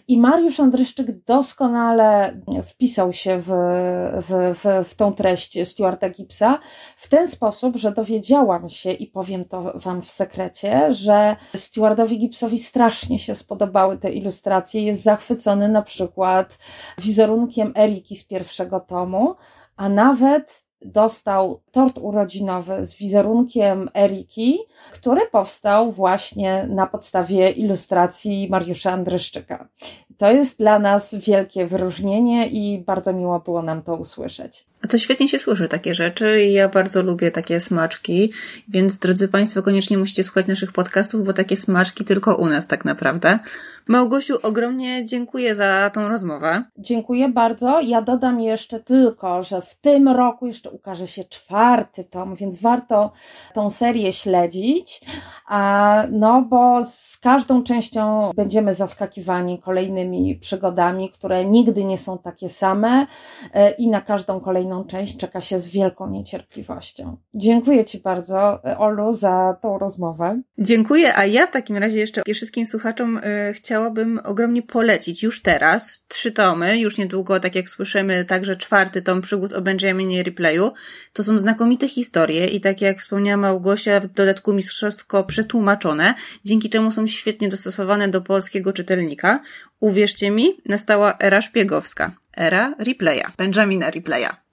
I 0.08 0.18
Mariusz 0.18 0.60
Andryszczyk 0.60 1.24
doskonale 1.24 2.40
wpisał 2.64 3.12
się 3.12 3.38
w, 3.38 3.48
w, 4.28 4.58
w, 4.58 4.88
w 4.88 4.94
tą 4.94 5.12
treść 5.12 5.68
Stuarta 5.68 6.10
Gibsa 6.10 6.58
w 6.96 7.08
ten 7.08 7.28
sposób, 7.28 7.76
że 7.76 7.92
dowiedziałam 7.92 8.68
się 8.68 8.90
i 8.90 9.06
powiem 9.06 9.44
to 9.44 9.72
Wam 9.74 10.02
w 10.02 10.10
sekrecie, 10.10 10.94
że 10.94 11.36
Stuartowi 11.56 12.18
Gibsowi 12.18 12.58
strasznie 12.58 13.18
się 13.18 13.34
spodobały 13.34 13.98
te 13.98 14.10
ilustracje. 14.10 14.82
Jest 14.82 15.02
zachwycony 15.02 15.68
na 15.68 15.82
przykład 15.82 16.58
wizerunkiem 16.98 17.72
Eriki 17.76 18.16
z 18.16 18.24
pierwszego 18.24 18.80
tomu, 18.80 19.34
a 19.76 19.88
nawet 19.88 20.63
dostał 20.84 21.60
tort 21.70 21.98
urodzinowy 21.98 22.84
z 22.84 22.94
wizerunkiem 22.94 23.88
Eriki, 23.96 24.58
który 24.92 25.20
powstał 25.26 25.92
właśnie 25.92 26.66
na 26.70 26.86
podstawie 26.86 27.50
ilustracji 27.50 28.48
Mariusza 28.50 28.92
Andryszczyka. 28.92 29.68
To 30.16 30.32
jest 30.32 30.58
dla 30.58 30.78
nas 30.78 31.14
wielkie 31.14 31.66
wyróżnienie 31.66 32.46
i 32.46 32.78
bardzo 32.78 33.12
miło 33.12 33.40
było 33.40 33.62
nam 33.62 33.82
to 33.82 33.96
usłyszeć. 33.96 34.66
To 34.88 34.98
świetnie 34.98 35.28
się 35.28 35.38
słyszy 35.38 35.68
takie 35.68 35.94
rzeczy 35.94 36.44
i 36.44 36.52
ja 36.52 36.68
bardzo 36.68 37.02
lubię 37.02 37.30
takie 37.30 37.60
smaczki, 37.60 38.32
więc 38.68 38.98
drodzy 38.98 39.28
Państwo, 39.28 39.62
koniecznie 39.62 39.98
musicie 39.98 40.24
słuchać 40.24 40.46
naszych 40.46 40.72
podcastów, 40.72 41.24
bo 41.24 41.32
takie 41.32 41.56
smaczki 41.56 42.04
tylko 42.04 42.36
u 42.36 42.46
nas 42.46 42.66
tak 42.66 42.84
naprawdę. 42.84 43.38
Małgosiu, 43.88 44.38
ogromnie 44.42 45.04
dziękuję 45.04 45.54
za 45.54 45.90
tą 45.94 46.08
rozmowę. 46.08 46.64
Dziękuję 46.78 47.28
bardzo. 47.28 47.80
Ja 47.80 48.02
dodam 48.02 48.40
jeszcze 48.40 48.80
tylko, 48.80 49.42
że 49.42 49.62
w 49.62 49.74
tym 49.74 50.08
roku 50.08 50.46
jeszcze 50.46 50.70
ukaże 50.70 51.06
się 51.06 51.24
czwarty 51.24 52.04
tom, 52.04 52.34
więc 52.34 52.60
warto 52.60 53.12
tą 53.54 53.70
serię 53.70 54.12
śledzić. 54.12 55.00
No, 56.10 56.42
bo 56.42 56.84
z 56.84 57.16
każdą 57.16 57.62
częścią 57.62 58.30
będziemy 58.36 58.74
zaskakiwani 58.74 59.58
kolejnymi 59.58 60.36
przygodami, 60.36 61.10
które 61.10 61.44
nigdy 61.44 61.84
nie 61.84 61.98
są 61.98 62.18
takie 62.18 62.48
same 62.48 63.06
e, 63.54 63.70
i 63.70 63.88
na 63.88 64.00
każdą 64.00 64.40
kolejną 64.40 64.73
część 64.82 65.16
czeka 65.16 65.40
się 65.40 65.58
z 65.60 65.68
wielką 65.68 66.10
niecierpliwością. 66.10 67.16
Dziękuję 67.34 67.84
Ci 67.84 67.98
bardzo, 67.98 68.62
Olu, 68.78 69.12
za 69.12 69.56
tą 69.62 69.78
rozmowę. 69.78 70.42
Dziękuję, 70.58 71.16
a 71.16 71.26
ja 71.26 71.46
w 71.46 71.50
takim 71.50 71.76
razie 71.76 72.00
jeszcze 72.00 72.22
wszystkim 72.34 72.66
słuchaczom 72.66 73.20
e, 73.22 73.52
chciałabym 73.52 74.20
ogromnie 74.24 74.62
polecić 74.62 75.22
już 75.22 75.42
teraz 75.42 76.04
trzy 76.08 76.32
tomy, 76.32 76.78
już 76.78 76.98
niedługo, 76.98 77.40
tak 77.40 77.54
jak 77.54 77.68
słyszymy, 77.68 78.24
także 78.24 78.56
czwarty 78.56 79.02
tom 79.02 79.22
przygód 79.22 79.52
o 79.52 79.62
Benjaminie 79.62 80.22
Replayu. 80.22 80.72
To 81.12 81.22
są 81.22 81.38
znakomite 81.38 81.88
historie 81.88 82.46
i 82.46 82.60
tak 82.60 82.80
jak 82.80 83.00
wspomniała 83.00 83.36
Małgosia, 83.36 84.00
w 84.00 84.06
dodatku 84.06 84.52
mistrzowsko 84.52 85.24
przetłumaczone, 85.24 86.14
dzięki 86.44 86.70
czemu 86.70 86.90
są 86.90 87.06
świetnie 87.06 87.48
dostosowane 87.48 88.08
do 88.08 88.20
polskiego 88.20 88.72
czytelnika. 88.72 89.40
Uwierzcie 89.80 90.30
mi, 90.30 90.60
nastała 90.66 91.18
era 91.18 91.40
szpiegowska, 91.40 92.16
era 92.36 92.74
replaya, 92.78 93.24
Benjamina 93.38 93.90
Replaya. 93.90 94.43